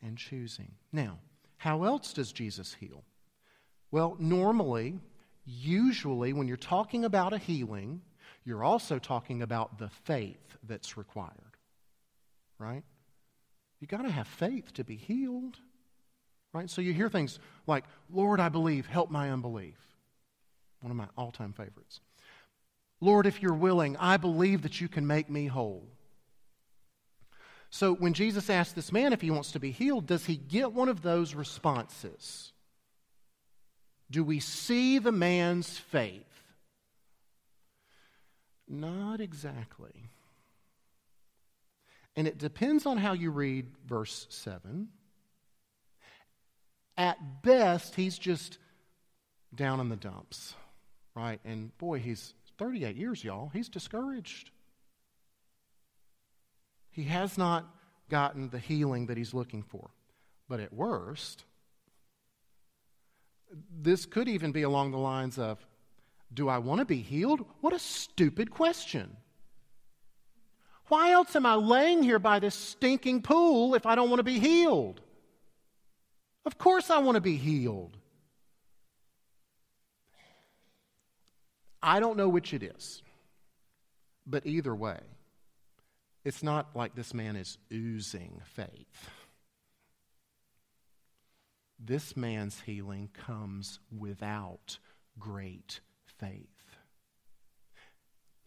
and 0.02 0.18
choosing. 0.18 0.72
Now, 0.92 1.20
how 1.58 1.84
else 1.84 2.14
does 2.14 2.32
Jesus 2.32 2.74
heal? 2.74 3.04
Well, 3.92 4.16
normally, 4.20 5.00
usually, 5.46 6.34
when 6.34 6.48
you're 6.48 6.58
talking 6.58 7.04
about 7.04 7.34
a 7.34 7.38
healing, 7.38 8.02
you're 8.50 8.64
also 8.64 8.98
talking 8.98 9.44
about 9.44 9.78
the 9.78 9.90
faith 9.90 10.58
that's 10.68 10.98
required, 10.98 11.56
right? 12.58 12.84
You 13.80 13.86
got 13.86 14.02
to 14.02 14.10
have 14.10 14.28
faith 14.28 14.74
to 14.74 14.84
be 14.84 14.96
healed. 14.96 15.58
Right? 16.52 16.68
So 16.68 16.82
you 16.82 16.94
hear 16.94 17.10
things 17.10 17.38
like, 17.68 17.84
Lord, 18.12 18.40
I 18.40 18.50
believe, 18.50 18.88
help 18.88 19.12
my 19.12 19.30
unbelief. 19.30 19.78
One 20.82 20.90
of 20.90 20.98
my 20.98 21.06
all 21.16 21.32
time 21.32 21.54
favorites. 21.54 22.02
Lord, 23.00 23.28
if 23.28 23.40
you're 23.40 23.54
willing, 23.54 23.96
I 23.98 24.18
believe 24.18 24.64
that 24.64 24.82
you 24.82 24.88
can 24.88 25.06
make 25.06 25.30
me 25.30 25.46
whole. 25.46 25.88
So 27.70 27.94
when 27.94 28.14
Jesus 28.14 28.50
asks 28.50 28.74
this 28.74 28.92
man 28.92 29.14
if 29.14 29.22
he 29.22 29.30
wants 29.30 29.52
to 29.52 29.60
be 29.60 29.70
healed, 29.70 30.08
does 30.08 30.26
he 30.26 30.38
get 30.38 30.74
one 30.74 30.90
of 30.90 31.04
those 31.04 31.36
responses? 31.36 32.52
Do 34.10 34.24
we 34.24 34.40
see 34.40 34.98
the 34.98 35.12
man's 35.12 35.78
faith? 35.78 36.26
Not 38.70 39.20
exactly. 39.20 40.10
And 42.16 42.28
it 42.28 42.38
depends 42.38 42.86
on 42.86 42.98
how 42.98 43.14
you 43.14 43.32
read 43.32 43.68
verse 43.88 44.28
7. 44.30 44.90
At 46.98 47.42
best, 47.42 47.96
he's 47.96 48.20
just 48.20 48.60
down 49.56 49.80
in 49.80 49.90
the 49.90 49.96
dumps, 49.96 50.54
right? 51.16 51.40
And 51.44 51.76
boy, 51.78 52.00
he's 52.00 52.34
38 52.58 52.96
years, 52.96 53.24
y'all. 53.24 53.50
He's 53.50 53.70
discouraged. 53.70 54.52
He 56.92 57.04
has 57.06 57.38
not 57.38 57.66
gotten 58.10 58.50
the 58.50 58.60
healing 58.60 59.08
that 59.08 59.18
he's 59.18 59.34
looking 59.34 59.64
for. 59.64 59.90
But 60.50 60.60
at 60.60 60.74
worst, 60.74 61.46
this 63.72 64.06
could 64.06 64.28
even 64.28 64.52
be 64.52 64.64
along 64.64 64.92
the 64.92 64.98
lines 64.98 65.40
of 65.40 65.66
Do 66.34 66.48
I 66.48 66.60
want 66.60 66.80
to 66.80 66.86
be 66.86 67.02
healed? 67.02 67.46
What 67.62 67.74
a 67.74 67.80
stupid 67.80 68.52
question. 68.52 69.18
Why 70.88 71.12
else 71.12 71.36
am 71.36 71.46
I 71.46 71.56
laying 71.56 72.04
here 72.04 72.20
by 72.20 72.40
this 72.40 72.56
stinking 72.56 73.22
pool 73.22 73.76
if 73.76 73.86
I 73.86 73.96
don't 73.96 74.10
want 74.10 74.20
to 74.20 74.24
be 74.24 74.40
healed? 74.40 75.02
Of 76.46 76.58
course, 76.58 76.90
I 76.90 77.00
want 77.00 77.16
to 77.16 77.22
be 77.22 77.38
healed. 77.38 77.98
I 81.82 82.00
don't 82.00 82.18
know 82.18 82.28
which 82.28 82.54
it 82.54 82.64
is, 82.64 83.02
but 84.26 84.46
either 84.46 84.76
way, 84.76 85.00
it's 86.26 86.44
not 86.44 86.76
like 86.76 86.96
this 86.96 87.14
man 87.14 87.36
is 87.36 87.58
oozing 87.72 88.42
faith. 88.44 89.10
This 91.80 92.18
man's 92.18 92.60
healing 92.62 93.10
comes 93.14 93.80
without 93.98 94.80
great 95.18 95.80
faith. 96.20 96.48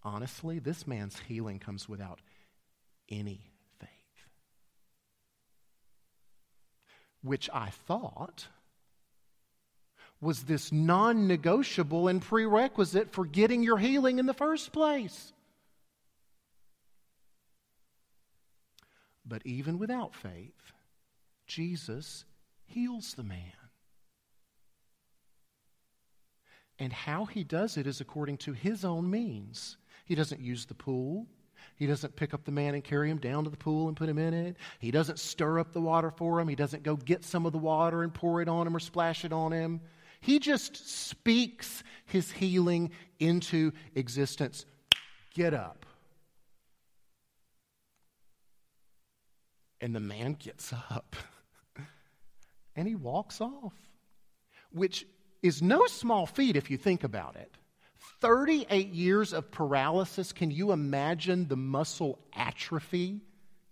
Honestly, 0.03 0.59
this 0.59 0.87
man's 0.87 1.19
healing 1.21 1.59
comes 1.59 1.89
without 1.89 2.21
any 3.09 3.41
faith. 3.79 3.89
Which 7.23 7.49
I 7.53 7.71
thought 7.71 8.47
was 10.21 10.45
this 10.45 10.73
non 10.73 11.27
negotiable 11.27 12.09
and 12.09 12.23
prerequisite 12.23 13.11
for 13.11 13.25
getting 13.25 13.63
your 13.63 13.79
healing 13.79 14.19
in 14.19 14.27
the 14.27 14.35
first 14.35 14.73
place. 14.73 15.33
But 19.25 19.43
even 19.45 19.79
without 19.79 20.15
faith, 20.15 20.73
Jesus 21.47 22.25
heals 22.67 23.15
the 23.15 23.23
man. 23.23 23.62
And 26.83 26.93
how 26.93 27.27
he 27.27 27.45
does 27.45 27.77
it 27.77 27.87
is 27.87 28.01
according 28.01 28.39
to 28.39 28.53
his 28.53 28.85
own 28.85 29.09
means. 29.09 29.77
He 30.05 30.17
doesn't 30.17 30.41
use 30.41 30.65
the 30.65 30.75
pool. 30.75 31.29
He 31.77 31.87
doesn't 31.87 32.17
pick 32.17 32.35
up 32.35 32.45
the 32.45 32.51
man 32.51 32.75
and 32.75 32.83
carry 32.83 33.09
him 33.09 33.19
down 33.19 33.45
to 33.45 33.51
the 33.51 33.57
pool 33.57 33.87
and 33.87 33.97
put 33.97 34.09
him 34.09 34.19
in 34.19 34.35
it. 34.35 34.57
He 34.81 34.91
doesn't 34.91 35.21
stir 35.21 35.61
up 35.61 35.73
the 35.73 35.81
water 35.81 36.11
for 36.11 36.41
him. 36.41 36.49
He 36.49 36.57
doesn't 36.57 36.83
go 36.83 36.97
get 36.97 37.25
some 37.25 37.47
of 37.47 37.53
the 37.53 37.59
water 37.59 38.03
and 38.03 38.13
pour 38.13 38.43
it 38.43 38.49
on 38.49 38.67
him 38.67 38.75
or 38.75 38.81
splash 38.81 39.25
it 39.25 39.33
on 39.33 39.53
him. 39.53 39.81
He 40.21 40.41
just 40.41 40.89
speaks 40.89 41.85
his 42.05 42.33
healing 42.33 42.91
into 43.21 43.71
existence. 43.95 44.67
Get 45.35 45.55
up. 45.55 45.87
And 49.81 49.95
the 49.95 50.01
man 50.01 50.33
gets 50.33 50.73
up 50.91 51.15
and 52.75 52.89
he 52.89 52.97
walks 52.97 53.41
off, 53.41 53.75
which 54.73 55.07
is 55.43 55.63
no 55.63 55.87
small 55.87 56.27
feat 56.27 56.57
if 56.57 56.71
you 56.71 56.77
think 56.77 57.05
about 57.05 57.37
it. 57.37 57.51
38 58.21 58.89
years 58.89 59.33
of 59.33 59.51
paralysis. 59.51 60.33
Can 60.33 60.51
you 60.51 60.73
imagine 60.73 61.49
the 61.49 61.57
muscle 61.57 62.19
atrophy 62.35 63.21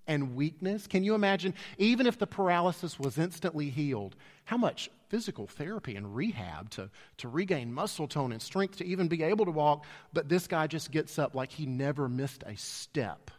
and 0.07 0.35
weakness? 0.35 0.87
Can 0.87 1.05
you 1.05 1.15
imagine, 1.15 1.55
even 1.79 2.07
if 2.07 2.19
the 2.19 2.27
paralysis 2.27 2.99
was 2.99 3.17
instantly 3.17 3.71
healed, 3.71 4.17
how 4.45 4.57
much 4.57 4.91
physical 5.09 5.47
therapy 5.47 5.97
and 5.97 6.15
rehab 6.15 6.71
to, 6.71 6.91
to 7.19 7.29
regain 7.29 7.73
muscle 7.73 8.09
tone 8.09 8.33
and 8.33 8.43
strength 8.43 8.77
to 8.79 8.87
even 8.87 9.09
be 9.09 9.23
able 9.23 9.45
to 9.45 9.53
walk? 9.53 9.85
But 10.13 10.29
this 10.29 10.49
guy 10.49 10.67
just 10.67 10.91
gets 10.91 11.19
up 11.19 11.35
like 11.35 11.53
he 11.53 11.67
never 11.67 12.09
missed 12.09 12.43
a 12.45 12.57
step. 12.57 13.31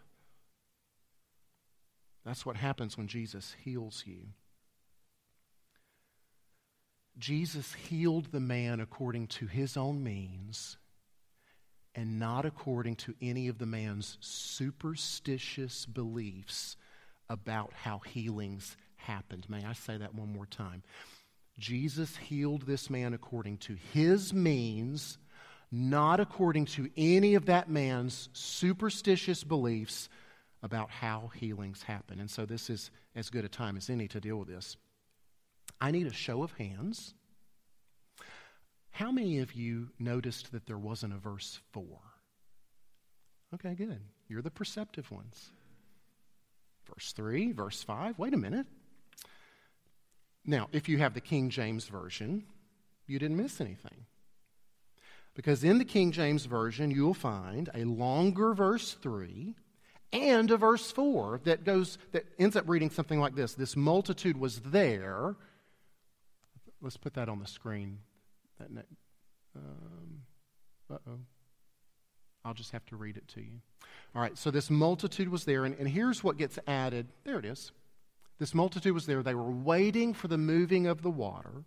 That's 2.25 2.45
what 2.45 2.55
happens 2.55 2.97
when 2.97 3.07
Jesus 3.07 3.55
heals 3.63 4.03
you. 4.05 4.27
Jesus 7.21 7.73
healed 7.73 8.31
the 8.31 8.39
man 8.39 8.79
according 8.79 9.27
to 9.27 9.45
his 9.45 9.77
own 9.77 10.03
means 10.03 10.77
and 11.93 12.17
not 12.19 12.45
according 12.45 12.95
to 12.95 13.13
any 13.21 13.47
of 13.47 13.59
the 13.59 13.67
man's 13.67 14.17
superstitious 14.21 15.85
beliefs 15.85 16.77
about 17.29 17.73
how 17.73 17.99
healings 17.99 18.75
happened. 18.95 19.45
May 19.47 19.63
I 19.63 19.73
say 19.73 19.97
that 19.97 20.15
one 20.15 20.33
more 20.33 20.47
time? 20.47 20.81
Jesus 21.59 22.17
healed 22.17 22.63
this 22.63 22.89
man 22.89 23.13
according 23.13 23.57
to 23.57 23.77
his 23.93 24.33
means, 24.33 25.19
not 25.71 26.19
according 26.19 26.65
to 26.65 26.89
any 26.97 27.35
of 27.35 27.45
that 27.45 27.69
man's 27.69 28.29
superstitious 28.33 29.43
beliefs 29.43 30.09
about 30.63 30.89
how 30.89 31.29
healings 31.35 31.83
happen. 31.83 32.19
And 32.19 32.31
so 32.31 32.47
this 32.47 32.67
is 32.67 32.89
as 33.15 33.29
good 33.29 33.45
a 33.45 33.49
time 33.49 33.77
as 33.77 33.91
any 33.91 34.07
to 34.07 34.19
deal 34.19 34.37
with 34.37 34.47
this. 34.47 34.75
I 35.81 35.91
need 35.91 36.07
a 36.07 36.13
show 36.13 36.43
of 36.43 36.53
hands 36.53 37.15
how 38.91 39.11
many 39.11 39.39
of 39.39 39.53
you 39.53 39.89
noticed 39.99 40.51
that 40.51 40.67
there 40.67 40.77
wasn't 40.77 41.13
a 41.13 41.17
verse 41.17 41.59
4? 41.71 41.83
Okay, 43.55 43.73
good. 43.73 43.99
You're 44.27 44.41
the 44.41 44.51
perceptive 44.51 45.09
ones. 45.11 45.51
Verse 46.93 47.13
3, 47.13 47.51
verse 47.51 47.83
5. 47.83 48.19
Wait 48.19 48.33
a 48.33 48.37
minute. 48.37 48.65
Now, 50.45 50.67
if 50.71 50.89
you 50.89 50.97
have 50.97 51.13
the 51.13 51.21
King 51.21 51.49
James 51.49 51.87
Version, 51.87 52.43
you 53.07 53.17
didn't 53.17 53.37
miss 53.37 53.61
anything. 53.61 54.05
Because 55.33 55.63
in 55.63 55.77
the 55.77 55.85
King 55.85 56.11
James 56.11 56.45
Version, 56.45 56.91
you'll 56.91 57.13
find 57.13 57.69
a 57.73 57.85
longer 57.85 58.53
verse 58.53 58.93
3 59.01 59.55
and 60.11 60.51
a 60.51 60.57
verse 60.57 60.91
4 60.91 61.41
that 61.45 61.63
goes 61.63 61.97
that 62.11 62.25
ends 62.37 62.57
up 62.57 62.67
reading 62.67 62.89
something 62.89 63.19
like 63.19 63.35
this. 63.35 63.53
This 63.53 63.77
multitude 63.77 64.37
was 64.37 64.59
there. 64.59 65.37
Let's 66.81 66.97
put 66.97 67.13
that 67.13 67.29
on 67.29 67.39
the 67.39 67.47
screen 67.47 67.99
that 68.59 68.85
um, 69.55 70.21
uh 70.89 70.97
oh. 71.07 71.19
I'll 72.43 72.53
just 72.53 72.71
have 72.71 72.85
to 72.87 72.95
read 72.95 73.17
it 73.17 73.27
to 73.29 73.41
you. 73.41 73.61
All 74.15 74.21
right, 74.21 74.37
so 74.37 74.49
this 74.51 74.69
multitude 74.69 75.29
was 75.29 75.45
there, 75.45 75.65
and, 75.65 75.75
and 75.77 75.87
here's 75.87 76.23
what 76.23 76.37
gets 76.37 76.57
added. 76.67 77.07
There 77.23 77.37
it 77.37 77.45
is. 77.45 77.71
This 78.39 78.55
multitude 78.55 78.93
was 78.93 79.05
there. 79.05 79.21
They 79.21 79.35
were 79.35 79.51
waiting 79.51 80.13
for 80.13 80.27
the 80.27 80.37
moving 80.37 80.87
of 80.87 81.03
the 81.03 81.11
water. 81.11 81.63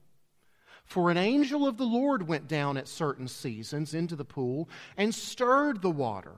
For 0.84 1.10
an 1.10 1.16
angel 1.16 1.66
of 1.66 1.76
the 1.76 1.84
Lord 1.84 2.26
went 2.26 2.48
down 2.48 2.76
at 2.76 2.88
certain 2.88 3.28
seasons 3.28 3.94
into 3.94 4.16
the 4.16 4.24
pool 4.24 4.68
and 4.96 5.14
stirred 5.14 5.80
the 5.80 5.90
water. 5.90 6.34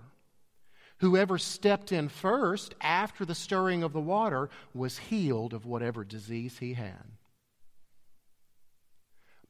Whoever 0.99 1.39
stepped 1.39 1.93
in 1.93 2.09
first 2.09 2.75
after 2.81 3.25
the 3.25 3.35
stirring 3.35 3.83
of 3.83 3.93
the 3.93 4.01
water 4.01 4.49
was 4.73 4.99
healed 4.99 5.53
of 5.53 5.67
whatever 5.67 6.05
disease 6.05 6.59
he 6.59 6.75
had. 6.75 7.05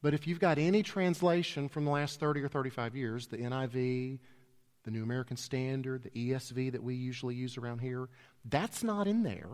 But 0.01 0.13
if 0.13 0.27
you've 0.27 0.39
got 0.39 0.57
any 0.57 0.83
translation 0.83 1.69
from 1.69 1.85
the 1.85 1.91
last 1.91 2.19
30 2.19 2.41
or 2.41 2.47
35 2.47 2.95
years, 2.95 3.27
the 3.27 3.37
NIV, 3.37 4.19
the 4.83 4.91
New 4.91 5.03
American 5.03 5.37
Standard, 5.37 6.03
the 6.03 6.31
ESV 6.31 6.71
that 6.71 6.83
we 6.83 6.95
usually 6.95 7.35
use 7.35 7.57
around 7.57 7.79
here, 7.79 8.07
that's 8.45 8.83
not 8.83 9.07
in 9.07 9.23
there. 9.23 9.49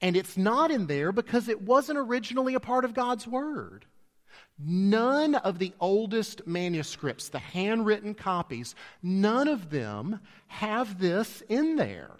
And 0.00 0.16
it's 0.16 0.36
not 0.36 0.70
in 0.70 0.86
there 0.86 1.10
because 1.10 1.48
it 1.48 1.62
wasn't 1.62 1.98
originally 1.98 2.54
a 2.54 2.60
part 2.60 2.84
of 2.84 2.94
God's 2.94 3.26
Word. 3.26 3.86
None 4.58 5.34
of 5.34 5.58
the 5.58 5.72
oldest 5.80 6.46
manuscripts, 6.46 7.28
the 7.28 7.38
handwritten 7.38 8.14
copies, 8.14 8.74
none 9.02 9.48
of 9.48 9.70
them 9.70 10.20
have 10.48 10.98
this 10.98 11.42
in 11.48 11.76
there. 11.76 12.12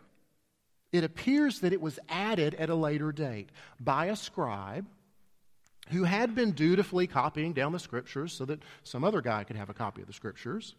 It 0.93 1.05
appears 1.05 1.61
that 1.61 1.73
it 1.73 1.81
was 1.81 1.99
added 2.09 2.55
at 2.55 2.71
a 2.71 2.75
later 2.75 3.13
date 3.13 3.51
by 3.79 4.07
a 4.07 4.17
scribe 4.17 4.87
who 5.91 6.05
had 6.05 6.35
been 6.35 6.53
dutifully 6.53 7.07
copying 7.07 7.53
down 7.53 7.73
the 7.73 7.79
scriptures 7.79 8.33
so 8.33 8.45
that 8.45 8.63
some 8.85 9.05
other 9.05 9.21
guy 9.21 9.45
could 9.45 9.57
have 9.57 9.71
a 9.71 9.75
copy 9.75 10.03
of 10.03 10.07
the 10.07 10.13
scriptures. 10.13 10.75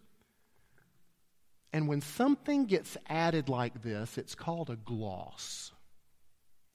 And 1.74 1.88
when 1.88 2.02
something 2.02 2.66
gets 2.66 2.98
added 3.08 3.50
like 3.50 3.84
this, 3.84 4.18
it's 4.18 4.36
called 4.36 4.70
a 4.70 4.76
gloss. 4.76 5.72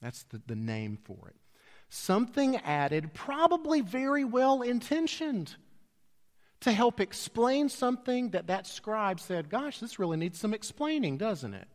That's 0.01 0.23
the, 0.23 0.41
the 0.45 0.55
name 0.55 0.97
for 1.03 1.29
it 1.29 1.35
something 1.93 2.57
added, 2.57 3.13
probably 3.13 3.81
very 3.81 4.23
well 4.23 4.63
intentioned, 4.63 5.55
to 6.61 6.71
help 6.71 6.99
explain 6.99 7.69
something 7.69 8.29
that 8.29 8.47
that 8.47 8.65
scribe 8.65 9.19
said, 9.19 9.49
Gosh, 9.49 9.79
this 9.79 9.99
really 9.99 10.17
needs 10.17 10.39
some 10.39 10.53
explaining, 10.53 11.17
doesn't 11.17 11.53
it? 11.53 11.67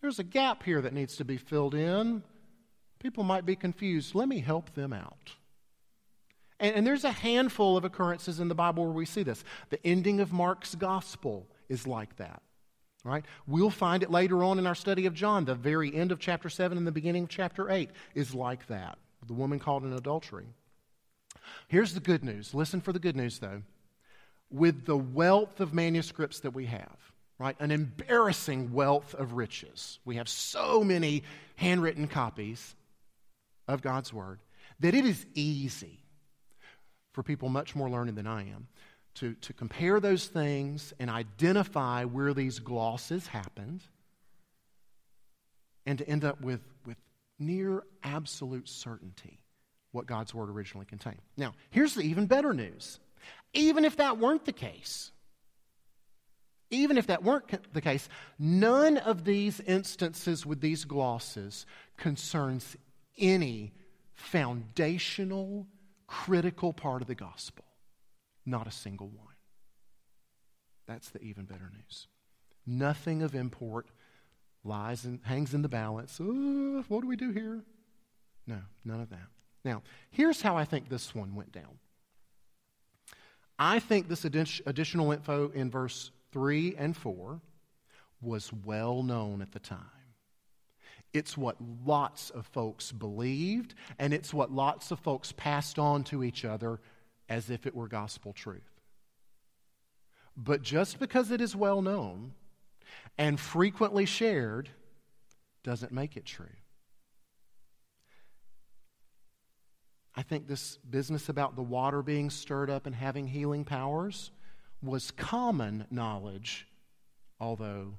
There's 0.00 0.18
a 0.18 0.24
gap 0.24 0.62
here 0.62 0.80
that 0.80 0.92
needs 0.92 1.16
to 1.16 1.24
be 1.24 1.36
filled 1.36 1.74
in. 1.74 2.22
People 3.04 3.22
might 3.22 3.44
be 3.44 3.54
confused. 3.54 4.14
Let 4.14 4.28
me 4.28 4.40
help 4.40 4.72
them 4.72 4.94
out. 4.94 5.34
And, 6.58 6.74
and, 6.76 6.86
there's 6.86 7.04
a 7.04 7.12
handful 7.12 7.76
of 7.76 7.84
occurrences 7.84 8.40
in 8.40 8.48
the 8.48 8.54
Bible 8.54 8.84
where 8.84 8.94
we 8.94 9.04
see 9.04 9.22
this. 9.22 9.44
The 9.68 9.86
ending 9.86 10.20
of 10.20 10.32
Mark's 10.32 10.74
gospel 10.74 11.46
is 11.68 11.86
like 11.86 12.16
that. 12.16 12.40
Right? 13.04 13.26
We'll 13.46 13.68
find 13.68 14.02
it 14.02 14.10
later 14.10 14.42
on 14.42 14.58
in 14.58 14.66
our 14.66 14.74
study 14.74 15.04
of 15.04 15.12
John. 15.12 15.44
The 15.44 15.54
very 15.54 15.94
end 15.94 16.12
of 16.12 16.18
chapter 16.18 16.48
7 16.48 16.78
and 16.78 16.86
the 16.86 16.92
beginning 16.92 17.24
of 17.24 17.28
chapter 17.28 17.70
8 17.70 17.90
is 18.14 18.34
like 18.34 18.66
that. 18.68 18.96
The 19.26 19.34
woman 19.34 19.58
called 19.58 19.84
in 19.84 19.92
adultery. 19.92 20.46
Here's 21.68 21.92
the 21.92 22.00
good 22.00 22.24
news. 22.24 22.54
Listen 22.54 22.80
for 22.80 22.94
the 22.94 22.98
good 22.98 23.16
news, 23.16 23.38
though. 23.38 23.60
With 24.50 24.86
the 24.86 24.96
wealth 24.96 25.60
of 25.60 25.74
manuscripts 25.74 26.40
that 26.40 26.54
we 26.54 26.64
have, 26.66 26.96
right? 27.38 27.56
An 27.60 27.70
embarrassing 27.70 28.72
wealth 28.72 29.14
of 29.14 29.34
riches. 29.34 29.98
We 30.06 30.16
have 30.16 30.28
so 30.30 30.82
many 30.82 31.22
handwritten 31.56 32.08
copies 32.08 32.74
of 33.68 33.82
God's 33.82 34.12
Word 34.12 34.40
that 34.80 34.94
it 34.94 35.04
is 35.04 35.24
easy 35.34 36.00
for 37.12 37.22
people 37.22 37.48
much 37.48 37.76
more 37.76 37.88
learned 37.88 38.16
than 38.16 38.26
I 38.26 38.42
am 38.42 38.68
to, 39.16 39.34
to 39.34 39.52
compare 39.52 40.00
those 40.00 40.26
things 40.26 40.92
and 40.98 41.08
identify 41.08 42.04
where 42.04 42.34
these 42.34 42.58
glosses 42.58 43.26
happened 43.28 43.82
and 45.86 45.98
to 45.98 46.08
end 46.08 46.24
up 46.24 46.40
with, 46.40 46.60
with 46.84 46.96
near 47.38 47.84
absolute 48.02 48.68
certainty 48.68 49.38
what 49.92 50.06
God's 50.06 50.34
Word 50.34 50.50
originally 50.50 50.86
contained. 50.86 51.20
Now, 51.36 51.54
here's 51.70 51.94
the 51.94 52.02
even 52.02 52.26
better 52.26 52.52
news. 52.52 52.98
Even 53.52 53.84
if 53.84 53.96
that 53.98 54.18
weren't 54.18 54.44
the 54.44 54.52
case, 54.52 55.12
even 56.70 56.98
if 56.98 57.06
that 57.06 57.22
weren't 57.22 57.72
the 57.72 57.80
case, 57.80 58.08
none 58.38 58.96
of 58.96 59.24
these 59.24 59.60
instances 59.60 60.44
with 60.44 60.60
these 60.60 60.84
glosses 60.84 61.66
concerns 61.96 62.76
any 63.18 63.72
foundational, 64.12 65.66
critical 66.06 66.72
part 66.72 67.02
of 67.02 67.08
the 67.08 67.14
gospel. 67.14 67.64
Not 68.46 68.66
a 68.66 68.70
single 68.72 69.08
one. 69.08 69.34
That's 70.86 71.10
the 71.10 71.22
even 71.22 71.44
better 71.44 71.70
news. 71.72 72.08
Nothing 72.66 73.22
of 73.22 73.34
import 73.34 73.86
lies 74.64 75.04
and 75.04 75.20
hangs 75.24 75.54
in 75.54 75.62
the 75.62 75.68
balance. 75.68 76.18
What 76.18 77.00
do 77.00 77.06
we 77.06 77.16
do 77.16 77.30
here? 77.30 77.62
No, 78.46 78.58
none 78.84 79.00
of 79.00 79.10
that. 79.10 79.28
Now, 79.64 79.82
here's 80.10 80.42
how 80.42 80.56
I 80.56 80.64
think 80.64 80.88
this 80.88 81.14
one 81.14 81.34
went 81.34 81.52
down. 81.52 81.78
I 83.58 83.78
think 83.78 84.08
this 84.08 84.24
additional 84.24 85.12
info 85.12 85.50
in 85.54 85.70
verse 85.70 86.10
3 86.32 86.74
and 86.76 86.96
4 86.96 87.40
was 88.20 88.52
well 88.52 89.02
known 89.02 89.40
at 89.40 89.52
the 89.52 89.60
time. 89.60 89.78
It's 91.14 91.38
what 91.38 91.56
lots 91.86 92.30
of 92.30 92.44
folks 92.46 92.90
believed, 92.90 93.74
and 94.00 94.12
it's 94.12 94.34
what 94.34 94.50
lots 94.50 94.90
of 94.90 94.98
folks 94.98 95.32
passed 95.32 95.78
on 95.78 96.02
to 96.04 96.24
each 96.24 96.44
other 96.44 96.80
as 97.28 97.50
if 97.50 97.66
it 97.66 97.74
were 97.74 97.86
gospel 97.86 98.32
truth. 98.32 98.80
But 100.36 100.62
just 100.62 100.98
because 100.98 101.30
it 101.30 101.40
is 101.40 101.54
well 101.54 101.80
known 101.80 102.32
and 103.16 103.38
frequently 103.38 104.04
shared 104.04 104.68
doesn't 105.62 105.92
make 105.92 106.16
it 106.16 106.26
true. 106.26 106.46
I 110.16 110.22
think 110.22 110.46
this 110.46 110.78
business 110.78 111.28
about 111.28 111.56
the 111.56 111.62
water 111.62 112.02
being 112.02 112.30
stirred 112.30 112.70
up 112.70 112.86
and 112.86 112.94
having 112.94 113.26
healing 113.26 113.64
powers 113.64 114.30
was 114.82 115.10
common 115.12 115.86
knowledge, 115.90 116.66
although 117.40 117.94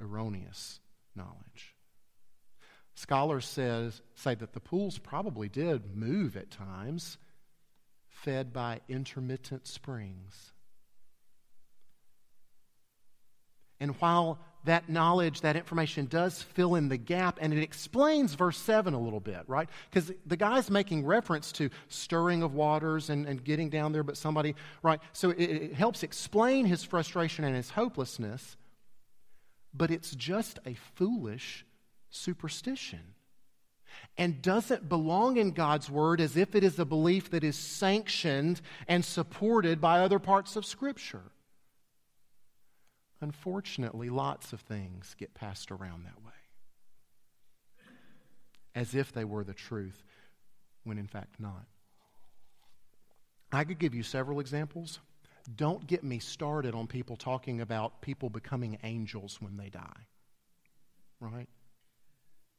erroneous 0.00 0.80
knowledge. 1.14 1.75
Scholars 2.96 3.44
says, 3.44 4.00
say 4.14 4.34
that 4.34 4.54
the 4.54 4.60
pools 4.60 4.96
probably 4.98 5.50
did 5.50 5.94
move 5.94 6.34
at 6.34 6.50
times 6.50 7.18
fed 8.08 8.54
by 8.54 8.80
intermittent 8.88 9.66
springs. 9.66 10.54
And 13.78 13.90
while 14.00 14.38
that 14.64 14.88
knowledge, 14.88 15.42
that 15.42 15.56
information 15.56 16.06
does 16.06 16.42
fill 16.42 16.74
in 16.74 16.88
the 16.88 16.96
gap, 16.96 17.38
and 17.42 17.52
it 17.52 17.62
explains 17.62 18.32
verse 18.32 18.56
7 18.56 18.94
a 18.94 18.98
little 18.98 19.20
bit, 19.20 19.42
right? 19.46 19.68
Because 19.90 20.10
the 20.24 20.38
guy's 20.38 20.70
making 20.70 21.04
reference 21.04 21.52
to 21.52 21.68
stirring 21.88 22.42
of 22.42 22.54
waters 22.54 23.10
and, 23.10 23.26
and 23.26 23.44
getting 23.44 23.68
down 23.68 23.92
there, 23.92 24.04
but 24.04 24.16
somebody, 24.16 24.56
right? 24.82 25.00
So 25.12 25.30
it, 25.32 25.38
it 25.38 25.74
helps 25.74 26.02
explain 26.02 26.64
his 26.64 26.82
frustration 26.82 27.44
and 27.44 27.54
his 27.54 27.68
hopelessness, 27.68 28.56
but 29.74 29.90
it's 29.90 30.12
just 30.12 30.58
a 30.64 30.72
foolish 30.94 31.65
superstition 32.16 33.14
and 34.18 34.42
doesn't 34.42 34.88
belong 34.88 35.36
in 35.36 35.52
God's 35.52 35.90
Word 35.90 36.20
as 36.20 36.36
if 36.36 36.54
it 36.54 36.64
is 36.64 36.78
a 36.78 36.84
belief 36.84 37.30
that 37.30 37.44
is 37.44 37.56
sanctioned 37.56 38.60
and 38.88 39.04
supported 39.04 39.80
by 39.80 40.00
other 40.00 40.18
parts 40.18 40.56
of 40.56 40.64
Scripture. 40.64 41.22
Unfortunately, 43.20 44.10
lots 44.10 44.52
of 44.52 44.60
things 44.60 45.14
get 45.18 45.34
passed 45.34 45.70
around 45.70 46.04
that 46.04 46.22
way, 46.22 46.32
as 48.74 48.94
if 48.94 49.12
they 49.12 49.24
were 49.24 49.44
the 49.44 49.54
truth, 49.54 50.02
when 50.84 50.98
in 50.98 51.06
fact 51.06 51.40
not. 51.40 51.66
I 53.52 53.64
could 53.64 53.78
give 53.78 53.94
you 53.94 54.02
several 54.02 54.40
examples. 54.40 55.00
Don't 55.54 55.86
get 55.86 56.02
me 56.02 56.18
started 56.18 56.74
on 56.74 56.86
people 56.86 57.16
talking 57.16 57.60
about 57.60 58.02
people 58.02 58.28
becoming 58.28 58.78
angels 58.82 59.40
when 59.40 59.56
they 59.56 59.70
die. 59.70 60.06
Right? 61.20 61.48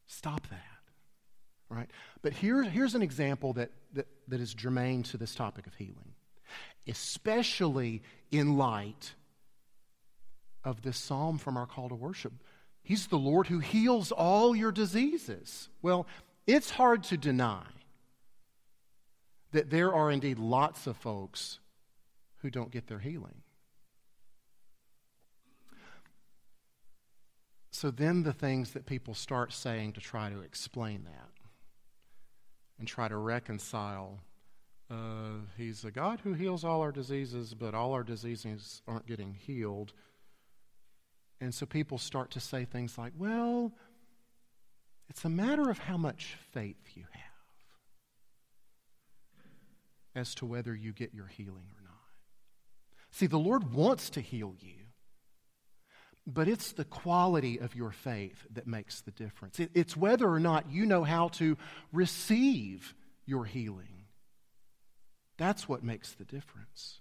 Stop 0.07 0.47
that 0.49 0.77
right? 1.69 1.89
But 2.21 2.33
here, 2.33 2.63
here's 2.63 2.95
an 2.95 3.01
example 3.01 3.53
that, 3.53 3.71
that, 3.93 4.07
that 4.27 4.39
is 4.39 4.53
germane 4.53 5.03
to 5.03 5.17
this 5.17 5.35
topic 5.35 5.67
of 5.67 5.75
healing, 5.75 6.13
especially 6.87 8.01
in 8.31 8.57
light 8.57 9.13
of 10.63 10.81
this 10.81 10.97
psalm 10.97 11.37
from 11.37 11.57
our 11.57 11.65
call 11.65 11.89
to 11.89 11.95
worship. 11.95 12.33
He's 12.83 13.07
the 13.07 13.17
Lord 13.17 13.47
who 13.47 13.59
heals 13.59 14.11
all 14.11 14.55
your 14.55 14.71
diseases. 14.71 15.69
Well, 15.81 16.07
it's 16.45 16.69
hard 16.69 17.03
to 17.05 17.17
deny 17.17 17.63
that 19.51 19.69
there 19.69 19.93
are 19.93 20.11
indeed 20.11 20.39
lots 20.39 20.87
of 20.87 20.97
folks 20.97 21.59
who 22.41 22.49
don't 22.49 22.71
get 22.71 22.87
their 22.87 22.99
healing. 22.99 23.41
So 27.79 27.91
then 27.91 28.23
the 28.23 28.33
things 28.33 28.71
that 28.71 28.87
people 28.87 29.13
start 29.13 29.53
saying 29.53 29.93
to 29.93 30.01
try 30.01 30.31
to 30.31 30.39
explain 30.39 31.03
that 31.03 31.29
and 32.79 32.87
try 32.87 33.07
to 33.07 33.17
reconcile. 33.17 34.17
Uh, 34.89 35.43
he's 35.57 35.85
a 35.85 35.91
God 35.91 36.21
who 36.23 36.33
heals 36.33 36.63
all 36.63 36.81
our 36.81 36.91
diseases, 36.91 37.53
but 37.53 37.75
all 37.75 37.93
our 37.93 38.01
diseases 38.01 38.81
aren't 38.87 39.05
getting 39.05 39.35
healed. 39.35 39.93
And 41.39 41.53
so 41.53 41.67
people 41.67 41.99
start 41.99 42.31
to 42.31 42.39
say 42.39 42.65
things 42.65 42.97
like, 42.97 43.13
well, 43.15 43.71
it's 45.07 45.23
a 45.23 45.29
matter 45.29 45.69
of 45.69 45.77
how 45.77 45.97
much 45.97 46.35
faith 46.51 46.81
you 46.95 47.03
have 47.11 47.23
as 50.15 50.33
to 50.33 50.47
whether 50.47 50.73
you 50.73 50.93
get 50.93 51.13
your 51.13 51.27
healing 51.27 51.69
or 51.77 51.83
not. 51.83 51.93
See, 53.11 53.27
the 53.27 53.37
Lord 53.37 53.71
wants 53.71 54.09
to 54.09 54.21
heal 54.21 54.55
you, 54.57 54.86
but 56.27 56.49
it's 56.49 56.73
the 56.73 56.83
quality 56.83 57.57
of 57.57 57.73
your 57.73 57.91
faith 57.91 58.45
that 58.53 58.67
makes 58.67 58.99
the 59.01 59.11
difference. 59.11 59.59
It's 59.73 59.95
whether 59.95 60.29
or 60.29 60.41
not 60.41 60.69
you 60.69 60.85
know 60.85 61.05
how 61.05 61.29
to 61.29 61.57
receive 61.93 62.93
your 63.25 63.45
healing. 63.45 64.05
That's 65.37 65.69
what 65.69 65.83
makes 65.83 66.11
the 66.13 66.25
difference. 66.25 66.99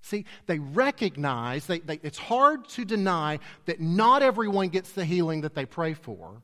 See, 0.00 0.24
they 0.46 0.58
recognize, 0.58 1.66
they, 1.66 1.80
they, 1.80 2.00
it's 2.02 2.18
hard 2.18 2.66
to 2.70 2.86
deny 2.86 3.38
that 3.66 3.80
not 3.80 4.22
everyone 4.22 4.68
gets 4.68 4.92
the 4.92 5.04
healing 5.04 5.42
that 5.42 5.54
they 5.54 5.66
pray 5.66 5.92
for. 5.92 6.42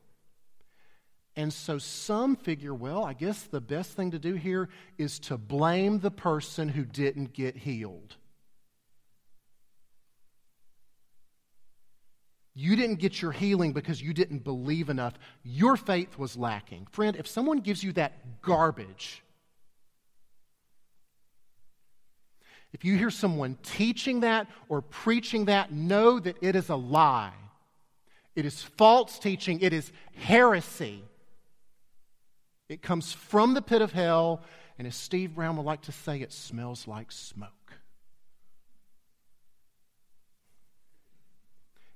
And 1.35 1.51
so 1.51 1.77
some 1.79 2.35
figure, 2.35 2.73
well, 2.75 3.03
I 3.03 3.13
guess 3.13 3.43
the 3.43 3.61
best 3.61 3.93
thing 3.93 4.11
to 4.11 4.19
do 4.19 4.35
here 4.35 4.69
is 4.97 5.19
to 5.21 5.37
blame 5.37 5.99
the 5.99 6.11
person 6.11 6.69
who 6.69 6.85
didn't 6.85 7.33
get 7.33 7.57
healed. 7.57 8.17
You 12.53 12.75
didn't 12.75 12.97
get 12.97 13.21
your 13.21 13.31
healing 13.31 13.73
because 13.73 14.01
you 14.01 14.13
didn't 14.13 14.43
believe 14.43 14.89
enough. 14.89 15.13
Your 15.43 15.77
faith 15.77 16.17
was 16.17 16.35
lacking. 16.35 16.87
Friend, 16.91 17.15
if 17.15 17.27
someone 17.27 17.59
gives 17.59 17.83
you 17.83 17.93
that 17.93 18.41
garbage, 18.41 19.23
if 22.73 22.85
you 22.85 22.95
hear 22.97 23.09
someone 23.09 23.57
teaching 23.63 24.21
that 24.21 24.47
or 24.67 24.81
preaching 24.81 25.45
that, 25.45 25.71
know 25.71 26.19
that 26.19 26.37
it 26.41 26.55
is 26.55 26.69
a 26.69 26.75
lie. 26.75 27.33
It 28.35 28.45
is 28.45 28.61
false 28.61 29.19
teaching, 29.19 29.59
it 29.61 29.73
is 29.73 29.91
heresy. 30.15 31.03
It 32.69 32.81
comes 32.81 33.11
from 33.11 33.55
the 33.55 33.61
pit 33.61 33.81
of 33.81 33.91
hell, 33.91 34.43
and 34.77 34.87
as 34.87 34.95
Steve 34.95 35.33
Brown 35.33 35.57
would 35.57 35.65
like 35.65 35.81
to 35.81 35.91
say, 35.91 36.21
it 36.21 36.31
smells 36.31 36.87
like 36.87 37.11
smoke. 37.11 37.58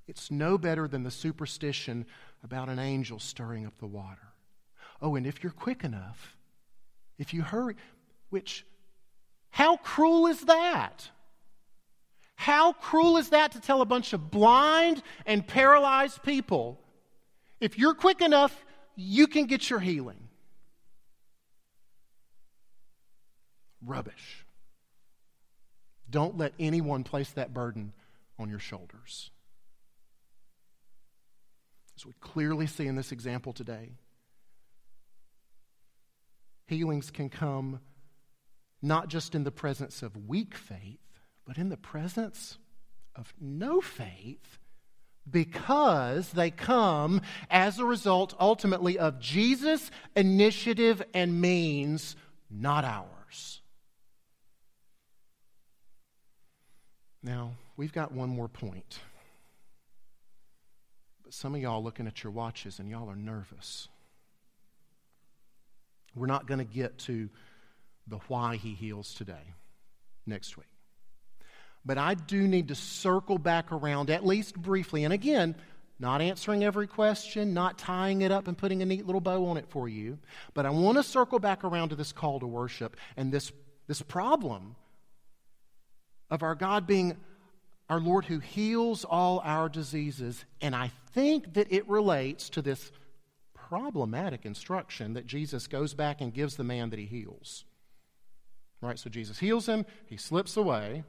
It's 0.07 0.29
no 0.29 0.57
better 0.57 0.87
than 0.87 1.03
the 1.03 1.11
superstition 1.11 2.05
about 2.43 2.69
an 2.69 2.79
angel 2.79 3.19
stirring 3.19 3.65
up 3.65 3.77
the 3.77 3.87
water. 3.87 4.33
Oh, 5.01 5.15
and 5.15 5.25
if 5.25 5.43
you're 5.43 5.51
quick 5.51 5.83
enough, 5.83 6.35
if 7.17 7.33
you 7.33 7.41
hurry, 7.41 7.75
which, 8.29 8.65
how 9.49 9.77
cruel 9.77 10.27
is 10.27 10.41
that? 10.41 11.09
How 12.35 12.73
cruel 12.73 13.17
is 13.17 13.29
that 13.29 13.53
to 13.53 13.61
tell 13.61 13.81
a 13.81 13.85
bunch 13.85 14.13
of 14.13 14.29
blind 14.29 15.01
and 15.25 15.45
paralyzed 15.45 16.23
people, 16.23 16.79
if 17.59 17.77
you're 17.77 17.93
quick 17.93 18.21
enough, 18.21 18.65
you 18.95 19.27
can 19.27 19.45
get 19.45 19.69
your 19.69 19.79
healing? 19.79 20.23
rubbish. 23.85 24.45
Don't 26.09 26.37
let 26.37 26.53
anyone 26.59 27.03
place 27.03 27.31
that 27.31 27.53
burden 27.53 27.93
on 28.37 28.49
your 28.49 28.59
shoulders. 28.59 29.31
As 32.03 32.07
we 32.07 32.13
clearly 32.19 32.67
see 32.67 32.85
in 32.85 32.97
this 32.97 33.13
example 33.13 33.53
today, 33.53 33.91
healings 36.67 37.09
can 37.09 37.29
come 37.29 37.79
not 38.81 39.07
just 39.07 39.35
in 39.35 39.45
the 39.45 39.51
presence 39.51 40.03
of 40.03 40.27
weak 40.27 40.53
faith, 40.53 40.99
but 41.45 41.57
in 41.57 41.69
the 41.69 41.77
presence 41.77 42.57
of 43.15 43.33
no 43.39 43.79
faith 43.79 44.59
because 45.29 46.31
they 46.31 46.51
come 46.51 47.21
as 47.49 47.79
a 47.79 47.85
result 47.85 48.33
ultimately 48.37 48.99
of 48.99 49.21
Jesus' 49.21 49.89
initiative 50.13 51.01
and 51.13 51.39
means, 51.39 52.17
not 52.51 52.83
ours. 52.83 53.61
Now, 57.21 57.53
we've 57.77 57.93
got 57.93 58.11
one 58.11 58.27
more 58.27 58.49
point. 58.49 58.99
Some 61.35 61.55
of 61.55 61.61
y'all 61.61 61.83
looking 61.83 62.05
at 62.05 62.23
your 62.23 62.31
watches 62.31 62.77
and 62.77 62.87
y'all 62.87 63.09
are 63.09 63.15
nervous. 63.15 63.87
We're 66.13 66.27
not 66.27 66.45
going 66.45 66.59
to 66.59 66.63
get 66.63 66.99
to 66.99 67.27
the 68.05 68.17
why 68.27 68.57
he 68.57 68.75
heals 68.75 69.15
today 69.15 69.55
next 70.27 70.57
week. 70.57 70.67
But 71.83 71.97
I 71.97 72.13
do 72.13 72.47
need 72.47 72.67
to 72.67 72.75
circle 72.75 73.39
back 73.39 73.71
around, 73.71 74.11
at 74.11 74.23
least 74.23 74.55
briefly. 74.61 75.05
And 75.05 75.11
again, 75.11 75.55
not 75.97 76.21
answering 76.21 76.63
every 76.63 76.85
question, 76.85 77.55
not 77.55 77.79
tying 77.79 78.21
it 78.21 78.31
up 78.31 78.47
and 78.47 78.55
putting 78.55 78.83
a 78.83 78.85
neat 78.85 79.07
little 79.07 79.19
bow 79.19 79.47
on 79.47 79.57
it 79.57 79.65
for 79.69 79.89
you. 79.89 80.19
But 80.53 80.67
I 80.67 80.69
want 80.69 80.97
to 80.97 81.03
circle 81.03 81.39
back 81.39 81.63
around 81.63 81.89
to 81.89 81.95
this 81.95 82.11
call 82.11 82.41
to 82.41 82.47
worship 82.47 82.95
and 83.17 83.31
this, 83.31 83.51
this 83.87 84.03
problem 84.03 84.75
of 86.29 86.43
our 86.43 86.53
God 86.53 86.85
being 86.85 87.17
our 87.93 87.99
Lord 87.99 88.25
who 88.25 88.39
heals 88.39 89.05
all 89.05 89.39
our 89.45 89.69
diseases. 89.69 90.45
And 90.61 90.75
I 90.75 90.89
think 91.11 91.53
that 91.53 91.71
it 91.71 91.87
relates 91.87 92.49
to 92.49 92.61
this 92.63 92.91
problematic 93.53 94.47
instruction 94.47 95.13
that 95.13 95.27
Jesus 95.27 95.67
goes 95.67 95.93
back 95.93 96.19
and 96.19 96.33
gives 96.33 96.55
the 96.55 96.63
man 96.63 96.89
that 96.89 96.97
he 96.97 97.05
heals. 97.05 97.65
Right? 98.81 98.97
So 98.97 99.11
Jesus 99.11 99.37
heals 99.37 99.67
him, 99.67 99.85
he 100.07 100.17
slips 100.17 100.57
away, 100.57 101.03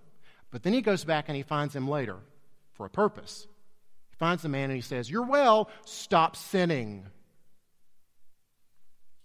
but 0.50 0.62
then 0.62 0.74
he 0.74 0.82
goes 0.82 1.04
back 1.04 1.24
and 1.28 1.36
he 1.36 1.42
finds 1.42 1.74
him 1.74 1.88
later 1.88 2.18
for 2.74 2.84
a 2.84 2.90
purpose. 2.90 3.46
He 4.10 4.16
finds 4.16 4.42
the 4.42 4.50
man 4.50 4.64
and 4.64 4.74
he 4.74 4.82
says, 4.82 5.10
You're 5.10 5.24
well, 5.24 5.70
stop 5.86 6.36
sinning. 6.36 7.06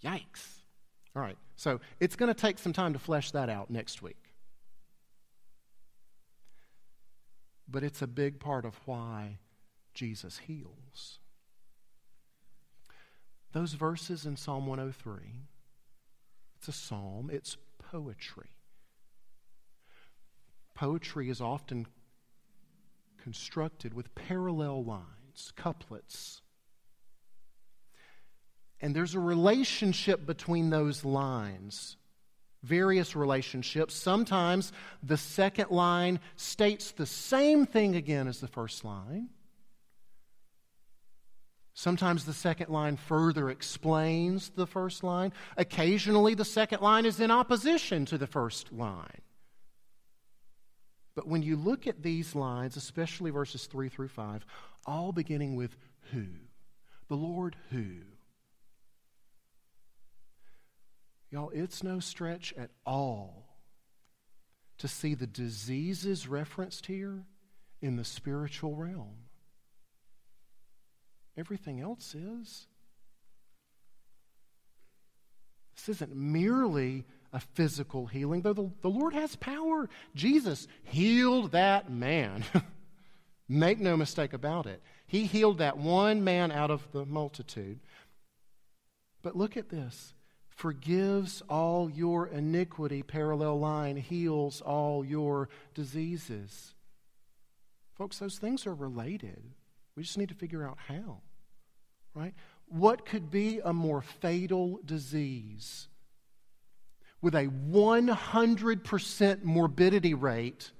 Yikes. 0.01 0.47
All 1.13 1.21
right, 1.21 1.37
so 1.57 1.81
it's 1.99 2.15
going 2.15 2.33
to 2.33 2.39
take 2.39 2.57
some 2.57 2.71
time 2.71 2.93
to 2.93 2.99
flesh 2.99 3.31
that 3.31 3.49
out 3.49 3.69
next 3.69 4.01
week. 4.01 4.28
But 7.69 7.83
it's 7.83 8.01
a 8.01 8.07
big 8.07 8.39
part 8.39 8.65
of 8.65 8.79
why 8.85 9.37
Jesus 9.93 10.39
heals. 10.39 11.19
Those 13.51 13.73
verses 13.73 14.25
in 14.25 14.37
Psalm 14.37 14.67
103, 14.67 15.17
it's 16.57 16.67
a 16.67 16.71
psalm, 16.71 17.29
it's 17.31 17.57
poetry. 17.91 18.51
Poetry 20.75 21.29
is 21.29 21.41
often 21.41 21.87
constructed 23.21 23.93
with 23.93 24.13
parallel 24.15 24.83
lines, 24.83 25.51
couplets. 25.55 26.41
And 28.79 28.95
there's 28.95 29.15
a 29.15 29.19
relationship 29.19 30.25
between 30.25 30.69
those 30.69 31.03
lines 31.03 31.97
various 32.63 33.15
relationships. 33.15 33.93
Sometimes 33.93 34.71
the 35.01 35.17
second 35.17 35.71
line 35.71 36.19
states 36.35 36.91
the 36.91 37.05
same 37.05 37.65
thing 37.65 37.95
again 37.95 38.27
as 38.27 38.39
the 38.39 38.47
first 38.47 38.83
line. 38.83 39.29
Sometimes 41.73 42.25
the 42.25 42.33
second 42.33 42.69
line 42.69 42.97
further 42.97 43.49
explains 43.49 44.49
the 44.49 44.67
first 44.67 45.01
line. 45.01 45.31
Occasionally, 45.55 46.33
the 46.33 46.43
second 46.43 46.81
line 46.81 47.05
is 47.05 47.21
in 47.21 47.31
opposition 47.31 48.05
to 48.07 48.17
the 48.17 48.27
first 48.27 48.73
line. 48.73 49.21
But 51.15 51.27
when 51.27 51.41
you 51.41 51.55
look 51.55 51.87
at 51.87 52.03
these 52.03 52.35
lines, 52.35 52.75
especially 52.75 53.31
verses 53.31 53.65
3 53.65 53.87
through 53.87 54.09
5, 54.09 54.45
all 54.85 55.13
beginning 55.13 55.55
with 55.55 55.77
who? 56.11 56.25
The 57.07 57.15
Lord 57.15 57.55
who? 57.71 57.95
Y'all, 61.31 61.51
it's 61.53 61.83
no 61.83 61.99
stretch 61.99 62.53
at 62.57 62.71
all 62.85 63.45
to 64.79 64.87
see 64.87 65.13
the 65.13 65.27
diseases 65.27 66.27
referenced 66.27 66.87
here 66.87 67.23
in 67.81 67.97
the 67.97 68.05
spiritual 68.05 68.75
realm. 68.75 69.15
Everything 71.37 71.79
else 71.79 72.15
is. 72.15 72.67
This 75.75 75.95
isn't 75.95 76.15
merely 76.15 77.05
a 77.31 77.39
physical 77.39 78.07
healing, 78.07 78.41
though 78.41 78.53
the, 78.53 78.69
the 78.81 78.89
Lord 78.89 79.13
has 79.13 79.35
power. 79.35 79.87
Jesus 80.15 80.67
healed 80.83 81.51
that 81.51 81.89
man. 81.89 82.43
Make 83.47 83.79
no 83.79 83.95
mistake 83.95 84.33
about 84.33 84.65
it. 84.65 84.81
He 85.07 85.25
healed 85.25 85.59
that 85.59 85.77
one 85.77 86.23
man 86.23 86.51
out 86.51 86.71
of 86.71 86.91
the 86.91 87.05
multitude. 87.05 87.79
But 89.21 89.35
look 89.35 89.57
at 89.57 89.69
this 89.69 90.13
forgives 90.59 91.41
all 91.47 91.89
your 91.89 92.27
iniquity, 92.27 93.01
parallel 93.01 93.59
line, 93.59 93.95
heals 93.95 94.59
all 94.59 95.05
your 95.05 95.47
diseases. 95.73 96.73
Folks, 97.95 98.19
those 98.19 98.37
things 98.37 98.67
are 98.67 98.73
related. 98.73 99.41
We 99.95 100.03
just 100.03 100.17
need 100.17 100.27
to 100.27 100.35
figure 100.35 100.67
out 100.67 100.77
how, 100.85 101.21
right? 102.13 102.33
What 102.67 103.05
could 103.05 103.31
be 103.31 103.61
a 103.63 103.71
more 103.71 104.01
fatal 104.01 104.81
disease 104.85 105.87
with 107.21 107.35
a 107.35 107.47
100% 107.47 109.43
morbidity 109.43 110.13
rate 110.13 110.71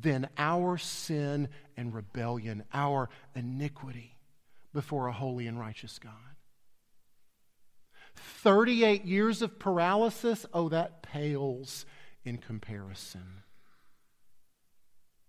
than 0.00 0.28
our 0.36 0.78
sin 0.78 1.48
and 1.76 1.94
rebellion, 1.94 2.64
our 2.74 3.08
iniquity 3.36 4.16
before 4.74 5.06
a 5.06 5.12
holy 5.12 5.46
and 5.46 5.60
righteous 5.60 6.00
God. 6.00 6.31
38 8.16 9.04
years 9.04 9.42
of 9.42 9.58
paralysis, 9.58 10.46
oh, 10.52 10.68
that 10.68 11.02
pales 11.02 11.86
in 12.24 12.38
comparison 12.38 13.42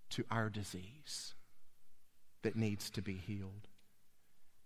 to 0.09 0.23
our 0.29 0.49
disease 0.49 1.33
that 2.43 2.55
needs 2.55 2.89
to 2.91 3.01
be 3.01 3.13
healed. 3.13 3.67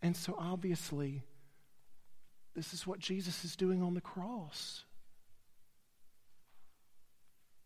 And 0.02 0.16
so, 0.16 0.36
obviously, 0.38 1.24
this 2.56 2.74
is 2.74 2.86
what 2.86 3.00
Jesus 3.00 3.46
is 3.46 3.56
doing 3.56 3.82
on 3.82 3.94
the 3.94 4.02
cross. 4.02 4.84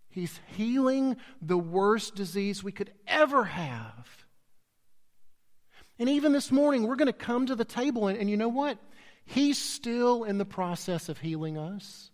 He's 0.09 0.39
healing 0.57 1.15
the 1.41 1.57
worst 1.57 2.15
disease 2.15 2.63
we 2.63 2.73
could 2.73 2.91
ever 3.07 3.45
have. 3.45 4.25
And 5.97 6.09
even 6.09 6.33
this 6.33 6.51
morning, 6.51 6.83
we're 6.83 6.95
going 6.95 7.07
to 7.07 7.13
come 7.13 7.45
to 7.45 7.55
the 7.55 7.65
table, 7.65 8.07
and, 8.07 8.17
and, 8.17 8.29
you 8.29 8.35
know 8.35 8.49
what? 8.49 8.77
He's 9.25 9.57
still 9.57 10.23
in 10.23 10.37
the 10.37 10.45
process 10.45 11.09
of 11.09 11.19
healing 11.19 11.57
us. 11.57 12.11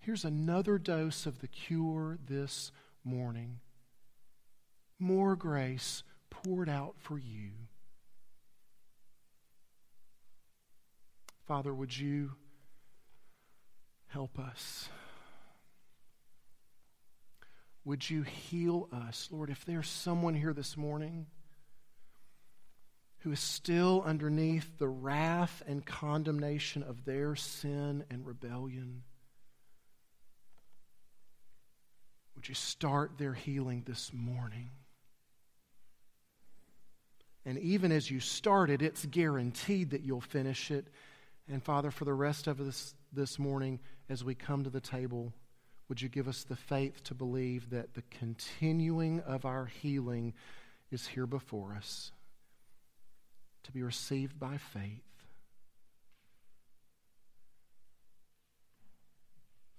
Here's 0.00 0.24
another 0.24 0.78
dose 0.78 1.26
of 1.26 1.40
the 1.40 1.48
cure 1.48 2.18
this 2.26 2.72
morning. 3.04 3.60
More 4.98 5.36
grace 5.36 6.02
poured 6.30 6.68
out 6.68 6.94
for 6.98 7.18
you. 7.18 7.50
Father, 11.46 11.74
would 11.74 11.96
you 11.96 12.32
help 14.08 14.38
us? 14.38 14.88
Would 17.84 18.08
you 18.08 18.22
heal 18.22 18.88
us? 18.92 19.28
Lord, 19.30 19.50
if 19.50 19.64
there's 19.64 19.88
someone 19.88 20.34
here 20.34 20.52
this 20.52 20.76
morning 20.76 21.26
who 23.28 23.32
is 23.32 23.40
still 23.40 24.02
underneath 24.06 24.78
the 24.78 24.88
wrath 24.88 25.62
and 25.66 25.84
condemnation 25.84 26.82
of 26.82 27.04
their 27.04 27.36
sin 27.36 28.02
and 28.08 28.26
rebellion, 28.26 29.02
would 32.34 32.48
you 32.48 32.54
start 32.54 33.18
their 33.18 33.34
healing 33.34 33.82
this 33.86 34.12
morning? 34.14 34.70
And 37.44 37.58
even 37.58 37.92
as 37.92 38.10
you 38.10 38.18
start 38.18 38.70
it, 38.70 38.80
it's 38.80 39.04
guaranteed 39.04 39.90
that 39.90 40.04
you'll 40.04 40.22
finish 40.22 40.70
it. 40.70 40.86
And 41.52 41.62
Father, 41.62 41.90
for 41.90 42.06
the 42.06 42.14
rest 42.14 42.46
of 42.46 42.60
us 42.60 42.94
this 43.12 43.38
morning, 43.38 43.78
as 44.08 44.24
we 44.24 44.34
come 44.34 44.64
to 44.64 44.70
the 44.70 44.80
table, 44.80 45.34
would 45.90 46.00
you 46.00 46.08
give 46.08 46.28
us 46.28 46.44
the 46.44 46.56
faith 46.56 47.04
to 47.04 47.14
believe 47.14 47.68
that 47.68 47.92
the 47.92 48.04
continuing 48.08 49.20
of 49.20 49.44
our 49.44 49.66
healing 49.66 50.32
is 50.90 51.06
here 51.06 51.26
before 51.26 51.74
us, 51.74 52.10
to 53.64 53.72
be 53.72 53.82
received 53.82 54.38
by 54.38 54.56
faith? 54.56 55.02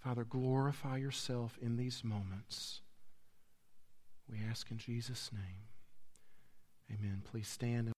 Father, 0.03 0.23
glorify 0.23 0.97
yourself 0.97 1.57
in 1.61 1.75
these 1.75 2.03
moments. 2.03 2.81
We 4.29 4.37
ask 4.49 4.71
in 4.71 4.77
Jesus' 4.77 5.31
name. 5.33 5.67
Amen. 6.91 7.21
Please 7.29 7.47
stand. 7.47 7.91